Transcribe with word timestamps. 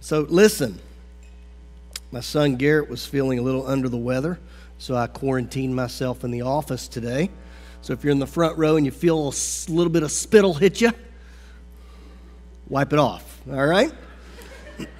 So 0.00 0.20
listen, 0.28 0.78
my 2.10 2.20
son 2.20 2.56
Garrett 2.56 2.88
was 2.88 3.04
feeling 3.04 3.38
a 3.38 3.42
little 3.42 3.66
under 3.66 3.88
the 3.88 3.98
weather, 3.98 4.40
so 4.78 4.96
I 4.96 5.06
quarantined 5.06 5.76
myself 5.76 6.24
in 6.24 6.30
the 6.30 6.40
office 6.42 6.88
today. 6.88 7.30
So 7.82 7.92
if 7.92 8.02
you're 8.02 8.10
in 8.10 8.18
the 8.18 8.26
front 8.26 8.58
row 8.58 8.76
and 8.76 8.86
you 8.86 8.92
feel 8.92 9.18
a 9.28 9.32
little 9.70 9.90
bit 9.90 10.02
of 10.02 10.10
spittle 10.10 10.54
hit 10.54 10.80
you, 10.80 10.92
wipe 12.68 12.92
it 12.94 12.98
off, 12.98 13.40
all 13.50 13.66
right? 13.66 13.92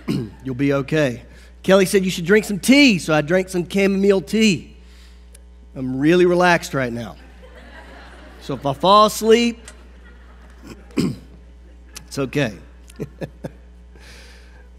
You'll 0.44 0.54
be 0.54 0.74
okay. 0.74 1.22
Kelly 1.62 1.86
said 1.86 2.04
you 2.04 2.10
should 2.10 2.26
drink 2.26 2.44
some 2.44 2.58
tea, 2.60 2.98
so 2.98 3.14
I 3.14 3.22
drank 3.22 3.48
some 3.48 3.68
chamomile 3.68 4.20
tea. 4.22 4.76
I'm 5.74 5.98
really 5.98 6.26
relaxed 6.26 6.74
right 6.74 6.92
now. 6.92 7.16
So 8.42 8.54
if 8.54 8.66
I 8.66 8.72
fall 8.74 9.06
asleep, 9.06 9.60
it's 10.96 12.18
okay. 12.18 12.54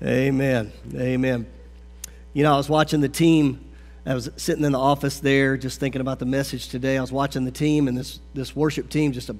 Amen. 0.03 0.71
Amen. 0.95 1.45
You 2.33 2.41
know, 2.41 2.53
I 2.55 2.57
was 2.57 2.67
watching 2.67 3.01
the 3.01 3.09
team. 3.09 3.59
I 4.03 4.15
was 4.15 4.31
sitting 4.35 4.65
in 4.65 4.71
the 4.71 4.79
office 4.79 5.19
there 5.19 5.57
just 5.57 5.79
thinking 5.79 6.01
about 6.01 6.17
the 6.17 6.25
message 6.25 6.69
today. 6.69 6.97
I 6.97 7.01
was 7.01 7.11
watching 7.11 7.45
the 7.45 7.51
team 7.51 7.87
and 7.87 7.95
this, 7.95 8.19
this 8.33 8.55
worship 8.55 8.89
team, 8.89 9.11
just 9.11 9.29
a 9.29 9.35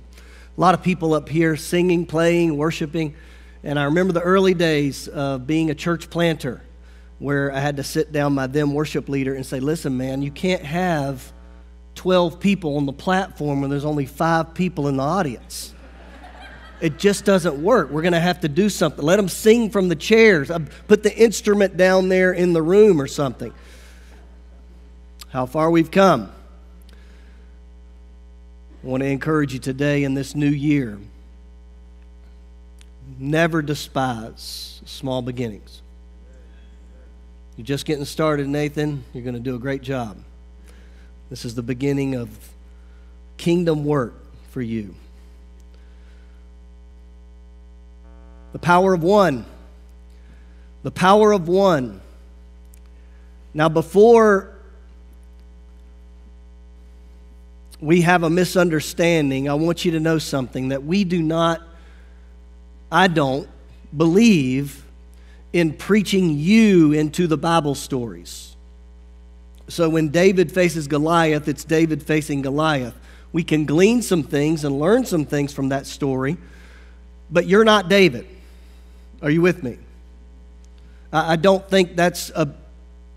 lot 0.57 0.75
of 0.75 0.84
people 0.84 1.15
up 1.15 1.29
here 1.29 1.55
singing, 1.55 2.05
playing, 2.05 2.55
worshiping. 2.57 3.15
And 3.63 3.79
I 3.79 3.85
remember 3.85 4.13
the 4.13 4.21
early 4.21 4.53
days 4.53 5.07
of 5.07 5.47
being 5.47 5.71
a 5.71 5.75
church 5.75 6.11
planter 6.11 6.62
where 7.17 7.51
I 7.51 7.59
had 7.59 7.77
to 7.77 7.84
sit 7.84 8.12
down 8.12 8.34
my 8.34 8.45
then 8.45 8.71
worship 8.71 9.09
leader 9.09 9.34
and 9.34 9.43
say, 9.43 9.59
listen, 9.59 9.98
man, 9.98 10.21
you 10.21 10.29
can't 10.29 10.62
have 10.62 11.34
12 11.95 12.39
people 12.39 12.77
on 12.77 12.85
the 12.85 12.93
platform 12.93 13.62
when 13.62 13.71
there's 13.71 13.85
only 13.85 14.05
five 14.05 14.53
people 14.53 14.87
in 14.89 14.98
the 14.98 15.03
audience. 15.03 15.73
It 16.81 16.98
just 16.98 17.26
doesn't 17.26 17.62
work. 17.62 17.91
We're 17.91 18.02
going 18.02 18.13
to 18.13 18.20
have 18.20 18.40
to 18.40 18.49
do 18.49 18.67
something. 18.67 19.05
Let 19.05 19.17
them 19.17 19.30
sing 19.30 19.70
from 19.70 19.88
the 19.88 19.95
chairs. 19.95 20.49
Uh, 20.49 20.59
put 20.88 21.04
the 21.04 21.16
instrument 21.16 21.77
down 21.77 22.09
there 22.09 22.34
in 22.34 22.54
the 22.54 22.62
room 22.62 22.99
or 22.99 23.05
something. 23.07 23.54
How 25.29 25.46
far 25.46 25.70
we've 25.70 25.91
come. 25.91 26.32
I 28.84 28.88
want 28.88 29.04
to 29.04 29.10
encourage 29.10 29.54
you 29.54 29.60
today 29.60 30.04
in 30.04 30.15
this 30.15 30.34
new 30.35 30.49
year. 30.49 30.98
Never 33.20 33.62
despise 33.62 34.82
small 34.85 35.21
beginnings. 35.21 35.84
You're 37.57 37.66
just 37.66 37.85
getting 37.85 38.05
started, 38.05 38.48
Nathan. 38.48 39.04
You're 39.13 39.23
going 39.23 39.35
to 39.35 39.40
do 39.40 39.54
a 39.54 39.60
great 39.60 39.84
job. 39.84 40.18
This 41.29 41.45
is 41.45 41.54
the 41.54 41.62
beginning 41.62 42.16
of 42.16 42.35
kingdom 43.38 43.85
work 43.85 44.16
for 44.49 44.63
you. 44.63 44.95
The 48.54 48.60
power 48.60 48.94
of 48.94 49.04
one. 49.04 49.46
The 50.84 50.91
power 50.91 51.32
of 51.32 51.48
one. 51.48 52.02
Now, 53.54 53.70
before 53.70 54.49
we 57.79 58.02
have 58.02 58.24
a 58.24 58.29
misunderstanding, 58.29 59.49
I 59.49 59.54
want 59.55 59.85
you 59.85 59.91
to 59.91 59.99
know 59.99 60.18
something 60.18 60.70
that 60.70 60.84
we 60.84 61.04
do 61.04 61.22
not, 61.22 61.62
I 62.91 63.07
don't 63.07 63.48
believe 63.96 64.84
in 65.53 65.74
preaching 65.74 66.38
you 66.38 66.94
into 66.94 67.28
the 67.28 67.38
Bible 67.38 67.75
stories. 67.75 68.56
So 69.68 69.90
when 69.90 70.09
David 70.09 70.52
faces 70.52 70.88
Goliath, 70.88 71.47
it's 71.47 71.63
David 71.63 72.03
facing 72.03 72.41
Goliath. 72.41 72.96
We 73.34 73.44
can 73.44 73.66
glean 73.66 74.02
some 74.02 74.24
things 74.24 74.63
and 74.66 74.79
learn 74.79 75.06
some 75.06 75.25
things 75.25 75.53
from 75.53 75.69
that 75.69 75.85
story, 75.88 76.38
but 77.29 77.47
you're 77.47 77.63
not 77.63 77.88
David. 77.90 78.28
Are 79.22 79.29
you 79.29 79.41
with 79.41 79.61
me? 79.63 79.77
I 81.13 81.35
don't 81.35 81.67
think 81.69 81.95
that's 81.95 82.31
a 82.31 82.47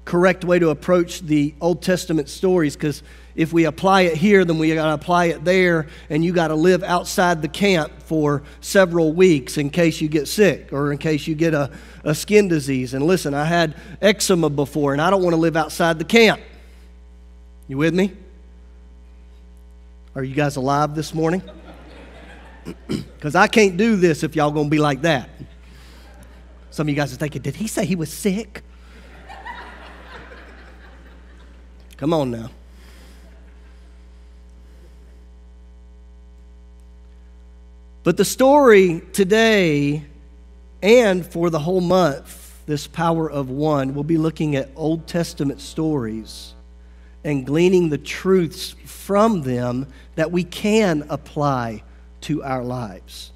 correct 0.05 0.45
way 0.45 0.59
to 0.59 0.69
approach 0.69 1.21
the 1.21 1.55
Old 1.63 1.81
Testament 1.81 2.29
stories 2.29 2.75
because 2.77 3.03
if 3.35 3.53
we 3.53 3.65
apply 3.65 4.03
it 4.03 4.17
here, 4.17 4.45
then 4.45 4.59
we 4.59 4.75
got 4.75 4.87
to 4.89 4.95
apply 4.95 5.27
it 5.27 5.45
there, 5.45 5.89
and 6.11 6.25
you 6.25 6.33
got 6.33 6.49
to 6.49 6.55
live 6.55 6.83
outside 6.85 7.41
the 7.41 7.49
camp 7.49 7.91
for 8.05 8.43
several 8.61 9.13
weeks 9.13 9.57
in 9.57 9.71
case 9.71 10.01
you 10.01 10.09
get 10.09 10.29
sick 10.29 10.73
or 10.73 10.93
in 10.93 10.99
case 10.99 11.27
you 11.27 11.35
get 11.35 11.55
a, 11.55 11.71
a 12.05 12.15
skin 12.15 12.49
disease. 12.49 12.95
And 12.95 13.05
listen, 13.05 13.33
I 13.35 13.45
had 13.47 13.75
eczema 14.03 14.51
before, 14.51 14.93
and 14.93 15.01
I 15.01 15.09
don't 15.11 15.23
want 15.23 15.33
to 15.33 15.41
live 15.41 15.57
outside 15.57 15.99
the 15.99 16.05
camp. 16.05 16.41
You 17.67 17.79
with 17.79 17.95
me? 17.95 18.13
Are 20.15 20.23
you 20.23 20.35
guys 20.35 20.57
alive 20.57 20.95
this 20.95 21.13
morning? 21.15 21.43
Because 22.89 23.35
I 23.35 23.47
can't 23.49 23.77
do 23.77 23.97
this 23.97 24.23
if 24.23 24.37
y'all 24.37 24.53
going 24.53 24.67
to 24.67 24.71
be 24.71 24.79
like 24.79 25.01
that. 25.03 25.31
Some 26.75 26.87
of 26.89 26.89
you 26.89 26.97
guys 26.97 27.13
are 27.13 27.17
thinking, 27.17 27.41
did 27.41 27.55
he 27.55 27.69
say 27.69 27.85
he 27.87 27.95
was 27.95 28.13
sick? 28.13 28.65
Come 31.99 32.13
on 32.13 32.33
now. 32.33 32.51
But 38.03 38.17
the 38.17 38.25
story 38.25 39.03
today 39.13 40.05
and 40.83 41.25
for 41.25 41.49
the 41.49 41.61
whole 41.61 41.81
month, 41.81 42.61
this 42.67 42.89
power 42.89 43.31
of 43.31 43.51
one, 43.51 43.95
we'll 43.95 44.03
be 44.03 44.19
looking 44.19 44.57
at 44.57 44.69
Old 44.75 45.07
Testament 45.07 45.61
stories 45.61 46.55
and 47.23 47.47
gleaning 47.47 47.89
the 47.91 47.99
truths 47.99 48.75
from 48.85 49.43
them 49.43 49.87
that 50.17 50.33
we 50.33 50.43
can 50.43 51.07
apply 51.09 51.85
to 52.23 52.43
our 52.43 52.65
lives. 52.65 53.31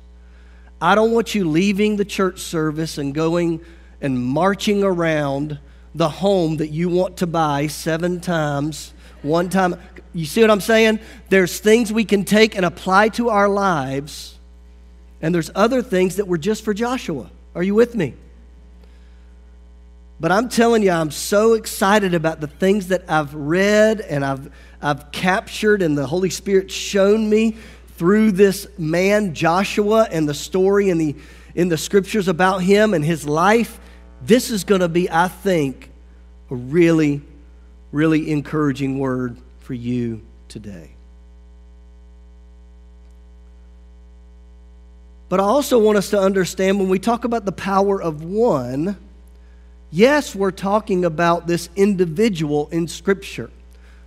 I 0.81 0.95
don't 0.95 1.11
want 1.11 1.35
you 1.35 1.49
leaving 1.49 1.97
the 1.97 2.05
church 2.05 2.39
service 2.41 2.99
and 2.99 3.13
going 3.13 3.61
and 4.01 4.23
marching 4.23 4.85
around 4.85 5.59
the 5.95 6.09
home 6.09 6.59
that 6.59 6.69
you 6.69 6.89
want 6.89 7.17
to 7.17 7.27
buy 7.27 7.67
seven 7.67 8.21
times, 8.21 8.95
one 9.23 9.49
time. 9.49 9.75
You 10.15 10.25
see 10.25 10.41
what 10.41 10.51
I'm 10.51 10.61
saying? 10.61 11.01
There's 11.31 11.59
things 11.59 11.93
we 11.93 12.05
can 12.05 12.25
take 12.25 12.55
and 12.57 12.65
apply 12.65 13.09
to 13.11 13.29
our 13.31 13.49
lives, 13.49 14.39
and 15.21 15.35
there's 15.35 15.51
other 15.55 15.83
things 15.83 16.17
that 16.17 16.29
were 16.29 16.39
just 16.39 16.65
for 16.65 16.73
Joshua. 16.73 17.29
Are 17.57 17.63
you 17.63 17.75
with 17.75 17.97
me? 17.97 18.15
But 20.21 20.31
I'm 20.31 20.49
telling 20.49 20.83
you, 20.83 20.91
I'm 20.93 21.11
so 21.11 21.55
excited 21.55 22.15
about 22.15 22.41
the 22.41 22.49
things 22.49 22.89
that 22.89 23.05
I've 23.09 23.33
read 23.35 24.01
and 24.01 24.25
I've, 24.25 24.53
I've 24.83 25.13
captured 25.13 25.81
and 25.81 25.97
the 25.97 26.09
Holy 26.09 26.31
Spirit 26.31 26.73
shown 26.73 27.29
me 27.31 27.57
through 27.99 28.31
this 28.31 28.69
man, 28.79 29.35
Joshua, 29.35 30.07
and 30.13 30.29
the 30.29 30.33
story 30.35 30.89
in 30.89 30.99
the, 30.99 31.17
in 31.57 31.69
the 31.69 31.77
scriptures 31.77 32.29
about 32.29 32.59
him 32.59 32.95
and 32.95 33.05
his 33.05 33.27
life, 33.27 33.81
this 34.23 34.51
is 34.53 34.63
going 34.63 34.81
to 34.83 34.89
be, 34.89 35.11
I 35.11 35.27
think, 35.27 35.91
a 36.49 36.55
really, 36.55 37.23
really 37.91 38.31
encouraging 38.31 39.01
word 39.01 39.37
for 39.59 39.75
you 39.75 40.23
today. 40.49 40.91
But 45.29 45.41
I 45.41 45.45
also 45.45 45.79
want 45.81 45.99
us 45.99 46.11
to 46.11 46.21
understand 46.21 46.79
when 46.79 46.89
we 46.89 47.01
talk 47.01 47.25
about 47.25 47.45
the 47.45 47.53
power 47.53 48.01
of 48.01 48.23
one, 48.23 48.97
yes, 49.91 50.37
we're 50.37 50.51
talking 50.53 51.05
about 51.05 51.47
this 51.49 51.69
individual 51.77 52.69
in 52.71 52.87
Scripture. 52.89 53.51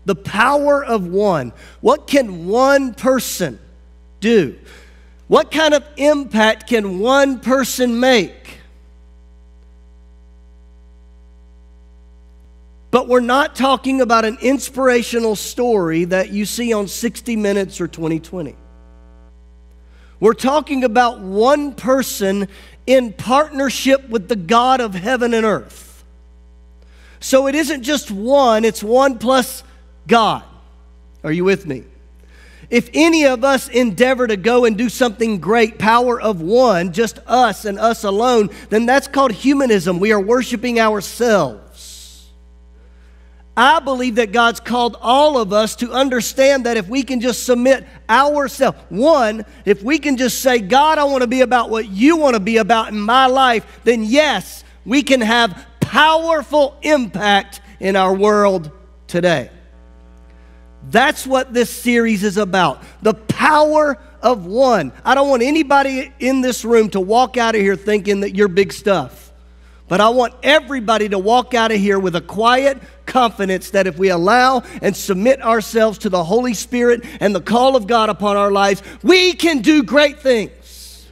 The 0.06 0.16
power 0.16 0.84
of 0.84 1.06
one. 1.08 1.52
What 1.82 2.08
can 2.08 2.48
one 2.48 2.94
person 2.96 3.60
do? 4.22 4.58
What 5.28 5.52
kind 5.52 5.74
of 5.74 5.84
impact 5.98 6.68
can 6.68 7.00
one 7.00 7.40
person 7.42 8.00
make? 8.00 8.60
But 12.92 13.08
we're 13.08 13.22
not 13.22 13.56
talking 13.56 14.02
about 14.02 14.26
an 14.26 14.38
inspirational 14.42 15.36
story 15.36 16.06
that 16.06 16.30
you 16.32 16.46
see 16.46 16.74
on 16.74 16.88
60 16.88 17.36
Minutes 17.36 17.82
or 17.82 17.88
2020. 17.88 18.56
We're 20.20 20.34
talking 20.34 20.84
about 20.84 21.20
one 21.20 21.74
person 21.74 22.48
in 22.86 23.14
partnership 23.14 24.08
with 24.10 24.28
the 24.28 24.36
God 24.36 24.82
of 24.82 24.94
heaven 24.94 25.34
and 25.34 25.46
earth. 25.46 26.04
So 27.22 27.48
it 27.48 27.56
isn't 27.56 27.84
just 27.84 28.12
one, 28.12 28.66
it's 28.66 28.84
one 28.84 29.18
plus 29.18 29.64
God. 30.08 30.44
Are 31.24 31.32
you 31.32 31.46
with 31.46 31.66
me? 31.66 31.86
If 32.72 32.90
any 32.94 33.26
of 33.26 33.44
us 33.44 33.68
endeavor 33.68 34.26
to 34.28 34.38
go 34.38 34.64
and 34.64 34.78
do 34.78 34.88
something 34.88 35.40
great, 35.40 35.78
power 35.78 36.20
of 36.20 36.40
one, 36.42 36.94
just 36.94 37.20
us 37.28 37.66
and 37.66 37.78
us 37.78 38.06
alone, 38.06 38.50
then 38.70 38.86
that's 38.86 39.08
called 39.10 39.34
humanism. 39.34 40.00
We 40.00 40.14
are 40.14 40.22
worshiping 40.22 40.80
ourselves. 40.80 42.30
I 43.58 43.82
believe 43.82 44.16
that 44.16 44.32
God's 44.32 44.62
called 44.62 44.96
all 45.02 45.38
of 45.38 45.52
us 45.52 45.76
to 45.76 45.92
understand 45.92 46.66
that 46.66 46.78
if 46.78 46.88
we 46.88 47.04
can 47.04 47.20
just 47.20 47.46
submit 47.46 47.86
ourselves, 48.10 48.80
one, 48.88 49.44
if 49.66 49.84
we 49.84 50.00
can 50.00 50.16
just 50.16 50.42
say, 50.42 50.60
God, 50.60 50.98
I 50.98 51.04
want 51.04 51.22
to 51.24 51.28
be 51.28 51.42
about 51.42 51.70
what 51.70 51.90
you 51.90 52.16
want 52.16 52.36
to 52.36 52.40
be 52.40 52.56
about 52.56 52.88
in 52.88 52.98
my 53.02 53.26
life, 53.28 53.66
then 53.84 54.06
yes, 54.06 54.64
we 54.86 55.04
can 55.04 55.20
have 55.20 55.68
powerful 55.82 56.78
impact 56.84 57.60
in 57.82 57.98
our 57.98 58.14
world 58.14 58.72
today. 59.08 59.50
That's 60.90 61.28
what 61.28 61.54
this 61.54 61.70
series 61.70 62.24
is 62.24 62.38
about 62.38 62.82
the 63.02 63.14
power 63.14 63.98
of 64.22 64.46
one. 64.46 64.92
I 65.06 65.14
don't 65.16 65.30
want 65.30 65.44
anybody 65.44 66.12
in 66.20 66.42
this 66.42 66.66
room 66.66 66.90
to 66.92 67.00
walk 67.00 67.38
out 67.38 67.56
of 67.56 67.62
here 67.62 67.76
thinking 67.76 68.22
that 68.22 68.36
you're 68.36 68.48
big 68.48 68.74
stuff. 68.74 69.32
But 69.88 70.00
I 70.00 70.10
want 70.10 70.34
everybody 70.42 71.10
to 71.10 71.20
walk 71.20 71.54
out 71.54 71.72
of 71.72 71.78
here 71.78 72.00
with 72.00 72.16
a 72.16 72.22
quiet 72.22 72.78
confidence 73.06 73.72
that 73.72 73.88
if 73.88 73.98
we 73.98 74.10
allow 74.10 74.64
and 74.82 74.96
submit 74.96 75.44
ourselves 75.44 76.00
to 76.00 76.10
the 76.10 76.24
Holy 76.24 76.54
Spirit 76.54 77.04
and 77.20 77.36
the 77.36 77.42
call 77.42 77.76
of 77.76 77.88
God 77.88 78.10
upon 78.10 78.38
our 78.38 78.52
lives, 78.52 78.82
we 79.04 79.34
can 79.34 79.62
do 79.62 79.84
great 79.84 80.22
things 80.22 81.08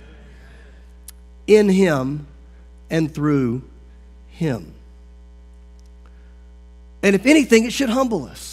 in 1.46 1.68
Him 1.68 2.26
and 2.90 3.14
through 3.14 3.64
Him. 4.30 4.74
And 7.04 7.16
if 7.16 7.26
anything, 7.26 7.66
it 7.66 7.74
should 7.74 7.90
humble 7.90 8.26
us. 8.26 8.49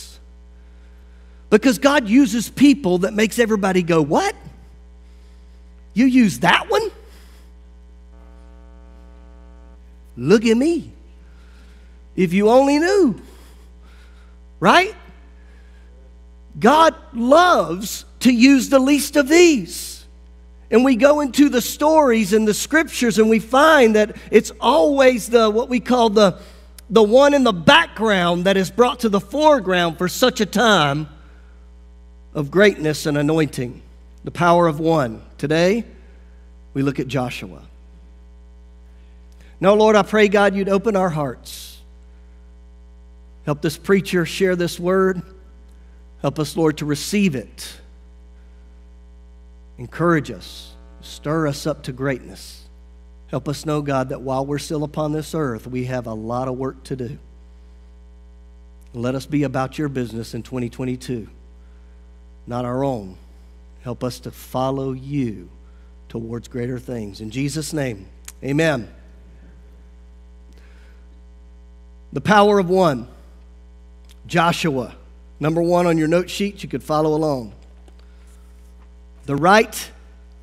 Because 1.51 1.79
God 1.79 2.09
uses 2.09 2.49
people 2.49 2.99
that 2.99 3.15
makes 3.15 3.39
everybody 3.39 3.83
go, 3.83 4.03
What? 4.03 4.35
You 5.95 6.07
use 6.07 6.41
that 6.41 6.71
one? 6.71 6.91
Look 10.17 10.45
at 10.45 10.57
me. 10.57 10.93
If 12.17 12.33
you 12.33 12.49
only 12.49 12.79
knew, 12.79 13.21
right? 14.61 14.95
God 16.59 16.95
loves 17.13 18.07
to 18.21 18.33
use 18.33 18.71
the 18.71 18.79
least 18.79 19.17
of 19.17 19.29
these. 19.29 20.07
And 20.71 20.85
we 20.85 20.97
go 20.97 21.21
into 21.21 21.49
the 21.51 21.61
stories 21.61 22.33
and 22.33 22.49
the 22.49 22.55
scriptures 22.55 23.19
and 23.19 23.29
we 23.31 23.39
find 23.39 23.95
that 23.95 24.17
it's 24.31 24.51
always 24.61 25.29
the 25.29 25.49
what 25.51 25.69
we 25.69 25.81
call 25.81 26.11
the 26.11 26.39
the 26.89 27.03
one 27.03 27.35
in 27.35 27.45
the 27.45 27.53
background 27.53 28.45
that 28.45 28.57
is 28.57 28.71
brought 28.71 29.01
to 29.01 29.09
the 29.09 29.21
foreground 29.21 29.99
for 29.99 30.09
such 30.09 30.41
a 30.41 30.47
time 30.47 31.09
of 32.37 32.51
greatness 32.51 33.07
and 33.07 33.17
anointing, 33.17 33.83
the 34.23 34.31
power 34.31 34.67
of 34.69 34.79
one. 34.79 35.23
Today, 35.39 35.85
we 36.75 36.83
look 36.83 37.01
at 37.01 37.09
Joshua. 37.09 37.65
Now, 39.59 39.73
Lord, 39.73 39.97
I 39.97 40.03
pray, 40.03 40.29
God, 40.29 40.55
you'd 40.55 40.69
open 40.69 40.97
our 40.97 41.09
hearts. 41.09 41.81
Help 43.47 43.63
this 43.63 43.79
preacher 43.79 44.27
share 44.27 44.55
this 44.55 44.79
word. 44.79 45.23
Help 46.21 46.39
us, 46.39 46.59
Lord, 46.59 46.77
to 46.79 46.85
receive 46.85 47.35
it. 47.35 47.73
Encourage 49.79 50.31
us. 50.31 50.75
Stir 51.01 51.47
us 51.47 51.67
up 51.67 51.85
to 51.85 51.93
greatness. 51.93 52.69
Help 53.29 53.49
us 53.49 53.65
know, 53.65 53.81
God, 53.81 54.11
that 54.11 54.21
while 54.21 54.45
we're 54.45 54.59
still 54.59 54.85
upon 54.85 55.13
this 55.13 55.35
earth, 55.35 55.67
we 55.67 55.87
have 55.87 56.07
a 56.07 56.13
lot 56.15 56.49
of 56.49 56.59
work 56.59 56.83
to 56.85 56.97
do. 56.97 57.19
Let 58.93 59.15
us 59.15 59.25
be 59.25 59.45
about 59.45 59.79
your 59.79 59.89
business 59.89 60.35
in 60.35 60.43
2022 60.43 61.29
not 62.47 62.65
our 62.65 62.85
own. 62.85 63.17
Help 63.83 64.03
us 64.05 64.21
to 64.21 64.31
follow 64.31 64.93
you 64.93 65.49
towards 66.09 66.49
greater 66.49 66.79
things. 66.79 67.21
In 67.21 67.31
Jesus' 67.31 67.73
name, 67.73 68.07
amen. 68.43 68.89
The 72.13 72.21
power 72.21 72.59
of 72.59 72.69
one. 72.71 73.09
Joshua, 74.27 74.93
number 75.39 75.63
one 75.63 75.87
on 75.87 75.99
your 75.99 76.09
note 76.09 76.29
sheet, 76.29 76.65
you 76.65 76.69
could 76.69 76.83
follow 76.83 77.15
along. 77.15 77.53
The 79.27 79.37
right 79.37 79.91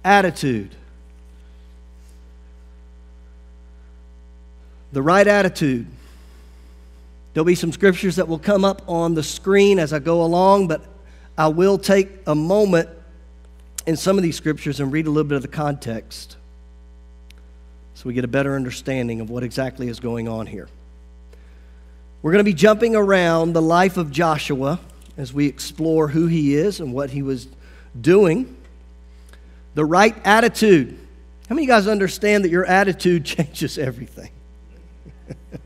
attitude. 0.06 0.74
The 4.94 5.02
right 5.02 5.28
attitude. 5.28 5.88
There'll 7.34 7.44
be 7.46 7.56
some 7.56 7.74
scriptures 7.74 8.16
that 8.16 8.28
will 8.30 8.40
come 8.40 8.64
up 8.64 8.82
on 8.88 9.16
the 9.16 9.24
screen 9.24 9.80
as 9.80 9.92
I 9.92 10.00
go 10.00 10.24
along, 10.24 10.70
but 10.70 10.82
I 11.38 11.48
will 11.48 11.78
take 11.80 12.10
a 12.28 12.36
moment 12.36 12.90
in 13.88 13.98
some 13.98 14.18
of 14.18 14.24
these 14.24 14.36
scriptures 14.36 14.80
and 14.80 14.92
read 14.92 15.08
a 15.08 15.10
little 15.10 15.28
bit 15.28 15.36
of 15.36 15.42
the 15.42 15.48
context 15.48 16.38
so 17.96 18.08
we 18.08 18.14
get 18.14 18.24
a 18.24 18.28
better 18.30 18.56
understanding 18.56 19.20
of 19.20 19.30
what 19.32 19.42
exactly 19.44 19.88
is 19.88 20.00
going 20.00 20.28
on 20.28 20.46
here. 20.48 20.68
We're 22.22 22.32
going 22.32 22.40
to 22.46 22.50
be 22.50 22.54
jumping 22.54 22.96
around 22.96 23.54
the 23.54 23.62
life 23.62 23.98
of 23.98 24.10
Joshua 24.12 24.80
as 25.18 25.32
we 25.34 25.48
explore 25.48 26.08
who 26.08 26.28
he 26.28 26.54
is 26.56 26.80
and 26.80 26.94
what 26.94 27.10
he 27.12 27.22
was 27.24 27.48
doing. 28.00 28.56
The 29.76 29.86
right 29.86 30.16
attitude. 30.26 30.92
How 31.50 31.56
many 31.56 31.66
of 31.66 31.70
you 31.70 31.74
guys 31.76 31.88
understand 31.88 32.46
that 32.46 32.50
your 32.50 32.66
attitude 32.66 33.26
changes 33.26 33.78
everything? 33.80 34.30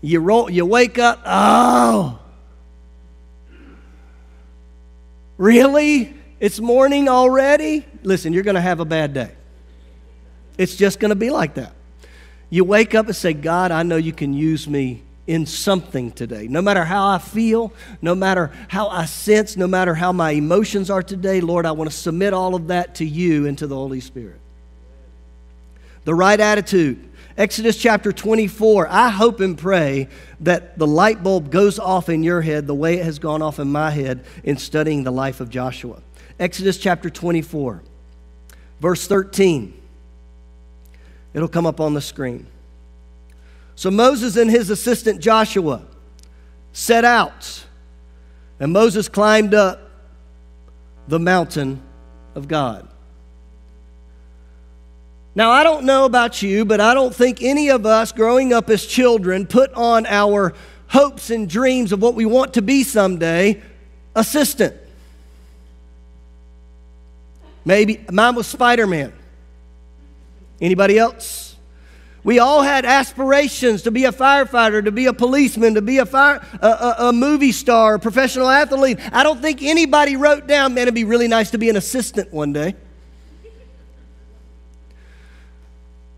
you 0.00 0.20
roll, 0.20 0.48
you 0.50 0.64
wake 0.66 0.98
up, 0.98 1.20
oh, 1.26 2.18
Really? 5.38 6.12
It's 6.40 6.58
morning 6.60 7.08
already? 7.08 7.86
Listen, 8.02 8.32
you're 8.32 8.42
going 8.42 8.56
to 8.56 8.60
have 8.60 8.80
a 8.80 8.84
bad 8.84 9.14
day. 9.14 9.30
It's 10.58 10.76
just 10.76 10.98
going 10.98 11.10
to 11.10 11.14
be 11.16 11.30
like 11.30 11.54
that. 11.54 11.72
You 12.50 12.64
wake 12.64 12.94
up 12.94 13.06
and 13.06 13.14
say, 13.14 13.32
God, 13.32 13.70
I 13.70 13.84
know 13.84 13.96
you 13.96 14.12
can 14.12 14.32
use 14.34 14.66
me 14.66 15.02
in 15.28 15.46
something 15.46 16.10
today. 16.10 16.48
No 16.48 16.60
matter 16.60 16.84
how 16.84 17.08
I 17.10 17.18
feel, 17.18 17.72
no 18.02 18.14
matter 18.14 18.50
how 18.68 18.88
I 18.88 19.04
sense, 19.04 19.56
no 19.56 19.66
matter 19.66 19.94
how 19.94 20.10
my 20.10 20.30
emotions 20.32 20.90
are 20.90 21.02
today, 21.02 21.40
Lord, 21.40 21.66
I 21.66 21.72
want 21.72 21.88
to 21.90 21.96
submit 21.96 22.32
all 22.34 22.54
of 22.54 22.68
that 22.68 22.96
to 22.96 23.04
you 23.04 23.46
and 23.46 23.56
to 23.58 23.66
the 23.66 23.76
Holy 23.76 24.00
Spirit. 24.00 24.40
The 26.04 26.14
right 26.14 26.40
attitude 26.40 27.07
Exodus 27.38 27.76
chapter 27.76 28.10
24. 28.10 28.88
I 28.88 29.10
hope 29.10 29.38
and 29.38 29.56
pray 29.56 30.08
that 30.40 30.76
the 30.76 30.88
light 30.88 31.22
bulb 31.22 31.52
goes 31.52 31.78
off 31.78 32.08
in 32.08 32.24
your 32.24 32.40
head 32.40 32.66
the 32.66 32.74
way 32.74 32.94
it 32.98 33.04
has 33.04 33.20
gone 33.20 33.42
off 33.42 33.60
in 33.60 33.70
my 33.70 33.92
head 33.92 34.24
in 34.42 34.56
studying 34.56 35.04
the 35.04 35.12
life 35.12 35.40
of 35.40 35.48
Joshua. 35.48 36.02
Exodus 36.40 36.78
chapter 36.78 37.08
24, 37.08 37.84
verse 38.80 39.06
13. 39.06 39.72
It'll 41.32 41.46
come 41.46 41.64
up 41.64 41.78
on 41.80 41.94
the 41.94 42.00
screen. 42.00 42.48
So 43.76 43.88
Moses 43.92 44.36
and 44.36 44.50
his 44.50 44.68
assistant 44.68 45.20
Joshua 45.20 45.82
set 46.72 47.04
out, 47.04 47.64
and 48.58 48.72
Moses 48.72 49.08
climbed 49.08 49.54
up 49.54 49.78
the 51.06 51.20
mountain 51.20 51.80
of 52.34 52.48
God. 52.48 52.88
Now, 55.38 55.50
I 55.52 55.62
don't 55.62 55.84
know 55.84 56.04
about 56.04 56.42
you, 56.42 56.64
but 56.64 56.80
I 56.80 56.94
don't 56.94 57.14
think 57.14 57.42
any 57.44 57.70
of 57.70 57.86
us 57.86 58.10
growing 58.10 58.52
up 58.52 58.68
as 58.68 58.84
children 58.84 59.46
put 59.46 59.72
on 59.74 60.04
our 60.04 60.52
hopes 60.88 61.30
and 61.30 61.48
dreams 61.48 61.92
of 61.92 62.02
what 62.02 62.16
we 62.16 62.26
want 62.26 62.54
to 62.54 62.62
be 62.62 62.82
someday 62.82 63.62
assistant. 64.16 64.74
Maybe 67.64 68.04
mine 68.10 68.34
was 68.34 68.48
Spider 68.48 68.88
Man. 68.88 69.12
Anybody 70.60 70.98
else? 70.98 71.54
We 72.24 72.40
all 72.40 72.62
had 72.62 72.84
aspirations 72.84 73.82
to 73.82 73.92
be 73.92 74.06
a 74.06 74.12
firefighter, 74.12 74.84
to 74.84 74.90
be 74.90 75.06
a 75.06 75.12
policeman, 75.12 75.74
to 75.74 75.82
be 75.82 75.98
a, 75.98 76.06
fire, 76.06 76.44
a, 76.60 76.66
a, 76.66 76.96
a 76.98 77.12
movie 77.12 77.52
star, 77.52 77.94
a 77.94 77.98
professional 78.00 78.50
athlete. 78.50 78.98
I 79.12 79.22
don't 79.22 79.40
think 79.40 79.62
anybody 79.62 80.16
wrote 80.16 80.48
down, 80.48 80.74
man, 80.74 80.82
it'd 80.82 80.94
be 80.96 81.04
really 81.04 81.28
nice 81.28 81.52
to 81.52 81.58
be 81.58 81.70
an 81.70 81.76
assistant 81.76 82.32
one 82.32 82.52
day. 82.52 82.74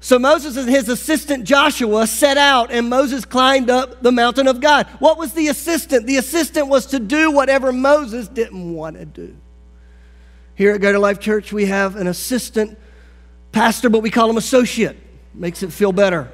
So 0.02 0.19
Moses 0.19 0.57
and 0.57 0.69
his 0.69 0.88
assistant 0.88 1.45
Joshua 1.45 2.07
set 2.07 2.38
out, 2.38 2.73
and 2.73 2.88
Moses 2.88 3.26
climbed 3.26 3.69
up 3.69 4.02
the 4.02 4.11
mountain 4.11 4.49
of 4.49 4.59
God. 4.59 4.87
What 4.99 5.19
was 5.19 5.35
the 5.35 5.49
assistant? 5.49 6.07
The 6.07 6.16
assistant 6.16 6.69
was 6.69 6.87
to 6.87 6.99
do 6.99 7.30
whatever 7.30 7.71
Moses 7.71 8.26
didn't 8.26 8.73
want 8.75 8.97
to 8.97 9.04
do. 9.04 9.37
Here 10.54 10.73
at 10.75 10.80
Greater 10.80 10.99
Life 10.99 11.21
Church, 11.21 11.52
we 11.52 11.66
have 11.66 11.97
an 11.97 12.07
assistant 12.07 12.78
pastor, 13.52 13.90
but 13.90 13.99
we 14.00 14.11
call 14.11 14.28
him 14.30 14.38
associate. 14.38 14.97
Makes 15.35 15.62
it 15.62 15.71
feel 15.71 15.92
better. 15.92 16.33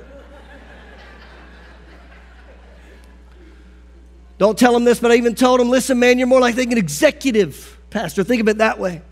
Don't 4.38 4.56
tell 4.58 4.76
him 4.76 4.84
this, 4.84 5.00
but 5.00 5.10
I 5.10 5.14
even 5.16 5.34
told 5.34 5.60
him, 5.60 5.70
listen, 5.70 5.98
man, 5.98 6.18
you're 6.18 6.28
more 6.28 6.40
like 6.40 6.56
an 6.56 6.78
executive 6.78 7.78
pastor. 7.90 8.22
Think 8.22 8.42
of 8.42 8.48
it 8.48 8.58
that 8.58 8.78
way. 8.78 9.02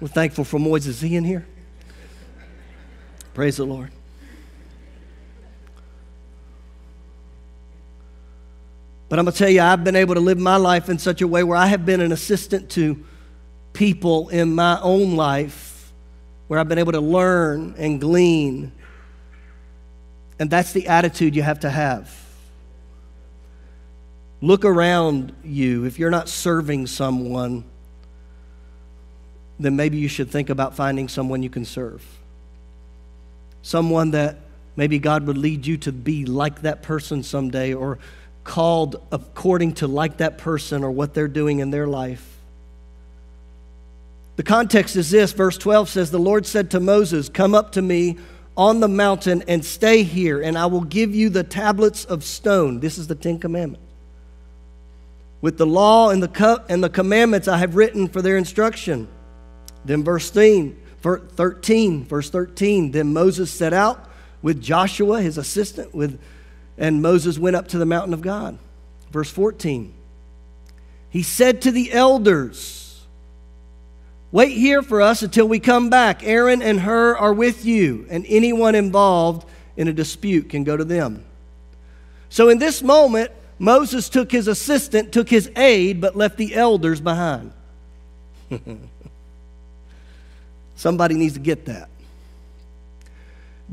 We're 0.00 0.08
thankful 0.08 0.44
for 0.44 0.58
Moises. 0.58 0.88
Is 0.88 1.00
he 1.00 1.14
in 1.16 1.24
here? 1.24 1.46
Praise 3.34 3.56
the 3.56 3.66
Lord. 3.66 3.90
But 9.08 9.18
I'm 9.18 9.24
going 9.26 9.32
to 9.32 9.38
tell 9.38 9.48
you, 9.48 9.60
I've 9.60 9.82
been 9.82 9.96
able 9.96 10.14
to 10.14 10.20
live 10.20 10.38
my 10.38 10.56
life 10.56 10.88
in 10.88 10.98
such 10.98 11.20
a 11.20 11.26
way 11.26 11.42
where 11.42 11.58
I 11.58 11.66
have 11.66 11.84
been 11.84 12.00
an 12.00 12.12
assistant 12.12 12.70
to 12.70 13.04
people 13.72 14.28
in 14.28 14.54
my 14.54 14.80
own 14.80 15.16
life, 15.16 15.92
where 16.46 16.60
I've 16.60 16.68
been 16.68 16.78
able 16.78 16.92
to 16.92 17.00
learn 17.00 17.74
and 17.76 18.00
glean. 18.00 18.70
And 20.38 20.48
that's 20.48 20.72
the 20.72 20.86
attitude 20.86 21.34
you 21.34 21.42
have 21.42 21.60
to 21.60 21.70
have. 21.70 22.16
Look 24.40 24.64
around 24.64 25.34
you. 25.42 25.84
If 25.86 25.98
you're 25.98 26.10
not 26.10 26.28
serving 26.28 26.86
someone, 26.86 27.64
then 29.58 29.74
maybe 29.74 29.96
you 29.98 30.08
should 30.08 30.30
think 30.30 30.50
about 30.50 30.74
finding 30.76 31.08
someone 31.08 31.42
you 31.42 31.50
can 31.50 31.64
serve 31.64 32.04
someone 33.64 34.12
that 34.12 34.36
maybe 34.76 34.98
God 35.00 35.26
would 35.26 35.38
lead 35.38 35.66
you 35.66 35.78
to 35.78 35.90
be 35.90 36.24
like 36.26 36.62
that 36.62 36.82
person 36.82 37.22
someday 37.24 37.74
or 37.74 37.98
called 38.44 39.02
according 39.10 39.72
to 39.72 39.86
like 39.86 40.18
that 40.18 40.36
person 40.38 40.84
or 40.84 40.90
what 40.90 41.14
they're 41.14 41.26
doing 41.28 41.58
in 41.60 41.70
their 41.70 41.86
life. 41.86 42.30
The 44.36 44.42
context 44.42 44.96
is 44.96 45.10
this 45.10 45.32
verse 45.32 45.56
12 45.56 45.88
says, 45.88 46.10
The 46.10 46.18
Lord 46.18 46.44
said 46.46 46.70
to 46.72 46.80
Moses, 46.80 47.28
Come 47.30 47.54
up 47.54 47.72
to 47.72 47.82
me 47.82 48.18
on 48.56 48.80
the 48.80 48.88
mountain 48.88 49.42
and 49.48 49.64
stay 49.64 50.02
here, 50.02 50.42
and 50.42 50.58
I 50.58 50.66
will 50.66 50.82
give 50.82 51.14
you 51.14 51.30
the 51.30 51.42
tablets 51.44 52.04
of 52.04 52.22
stone. 52.22 52.80
This 52.80 52.98
is 52.98 53.06
the 53.08 53.14
Ten 53.16 53.38
Commandments. 53.40 53.80
With 55.40 55.56
the 55.58 55.66
law 55.66 56.08
and 56.10 56.22
the 56.22 56.62
and 56.70 56.82
the 56.82 56.88
commandments 56.90 57.48
I 57.48 57.58
have 57.58 57.76
written 57.76 58.08
for 58.08 58.22
their 58.22 58.36
instruction. 58.38 59.08
Then 59.84 60.02
verse 60.02 60.30
13. 60.30 60.80
13, 61.04 62.04
verse 62.04 62.30
13. 62.30 62.90
Then 62.92 63.12
Moses 63.12 63.50
set 63.52 63.72
out 63.74 64.08
with 64.42 64.62
Joshua, 64.62 65.20
his 65.20 65.36
assistant, 65.38 65.94
with, 65.94 66.18
and 66.78 67.02
Moses 67.02 67.38
went 67.38 67.56
up 67.56 67.68
to 67.68 67.78
the 67.78 67.84
mountain 67.86 68.14
of 68.14 68.22
God. 68.22 68.58
Verse 69.10 69.30
14. 69.30 69.92
He 71.10 71.22
said 71.22 71.62
to 71.62 71.70
the 71.70 71.92
elders, 71.92 73.02
Wait 74.32 74.56
here 74.56 74.82
for 74.82 75.00
us 75.02 75.22
until 75.22 75.46
we 75.46 75.60
come 75.60 75.90
back. 75.90 76.24
Aaron 76.24 76.60
and 76.62 76.80
Hur 76.80 77.14
are 77.16 77.32
with 77.34 77.64
you, 77.66 78.06
and 78.10 78.24
anyone 78.28 78.74
involved 78.74 79.46
in 79.76 79.86
a 79.88 79.92
dispute 79.92 80.48
can 80.48 80.64
go 80.64 80.76
to 80.76 80.84
them. 80.84 81.24
So 82.30 82.48
in 82.48 82.58
this 82.58 82.82
moment, 82.82 83.30
Moses 83.60 84.08
took 84.08 84.32
his 84.32 84.48
assistant, 84.48 85.12
took 85.12 85.28
his 85.28 85.48
aid, 85.54 86.00
but 86.00 86.16
left 86.16 86.38
the 86.38 86.54
elders 86.54 87.00
behind. 87.00 87.52
Somebody 90.76 91.14
needs 91.14 91.34
to 91.34 91.40
get 91.40 91.66
that. 91.66 91.88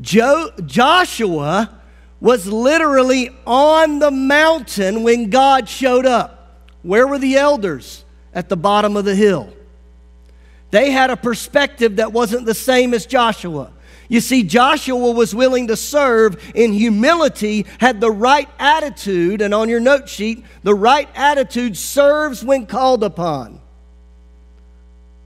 Jo- 0.00 0.50
Joshua 0.64 1.78
was 2.20 2.46
literally 2.46 3.30
on 3.46 3.98
the 3.98 4.10
mountain 4.10 5.02
when 5.02 5.28
God 5.28 5.68
showed 5.68 6.06
up. 6.06 6.66
Where 6.82 7.06
were 7.06 7.18
the 7.18 7.36
elders? 7.36 8.04
At 8.34 8.48
the 8.48 8.56
bottom 8.56 8.96
of 8.96 9.04
the 9.04 9.14
hill. 9.14 9.52
They 10.70 10.90
had 10.92 11.10
a 11.10 11.16
perspective 11.16 11.96
that 11.96 12.12
wasn't 12.12 12.46
the 12.46 12.54
same 12.54 12.94
as 12.94 13.04
Joshua. 13.06 13.72
You 14.08 14.20
see, 14.20 14.42
Joshua 14.42 15.10
was 15.12 15.34
willing 15.34 15.66
to 15.68 15.76
serve 15.76 16.38
in 16.54 16.72
humility, 16.72 17.66
had 17.78 18.00
the 18.00 18.10
right 18.10 18.48
attitude, 18.58 19.42
and 19.42 19.52
on 19.52 19.68
your 19.68 19.80
note 19.80 20.08
sheet, 20.08 20.44
the 20.62 20.74
right 20.74 21.08
attitude 21.14 21.76
serves 21.76 22.44
when 22.44 22.66
called 22.66 23.02
upon. 23.02 23.61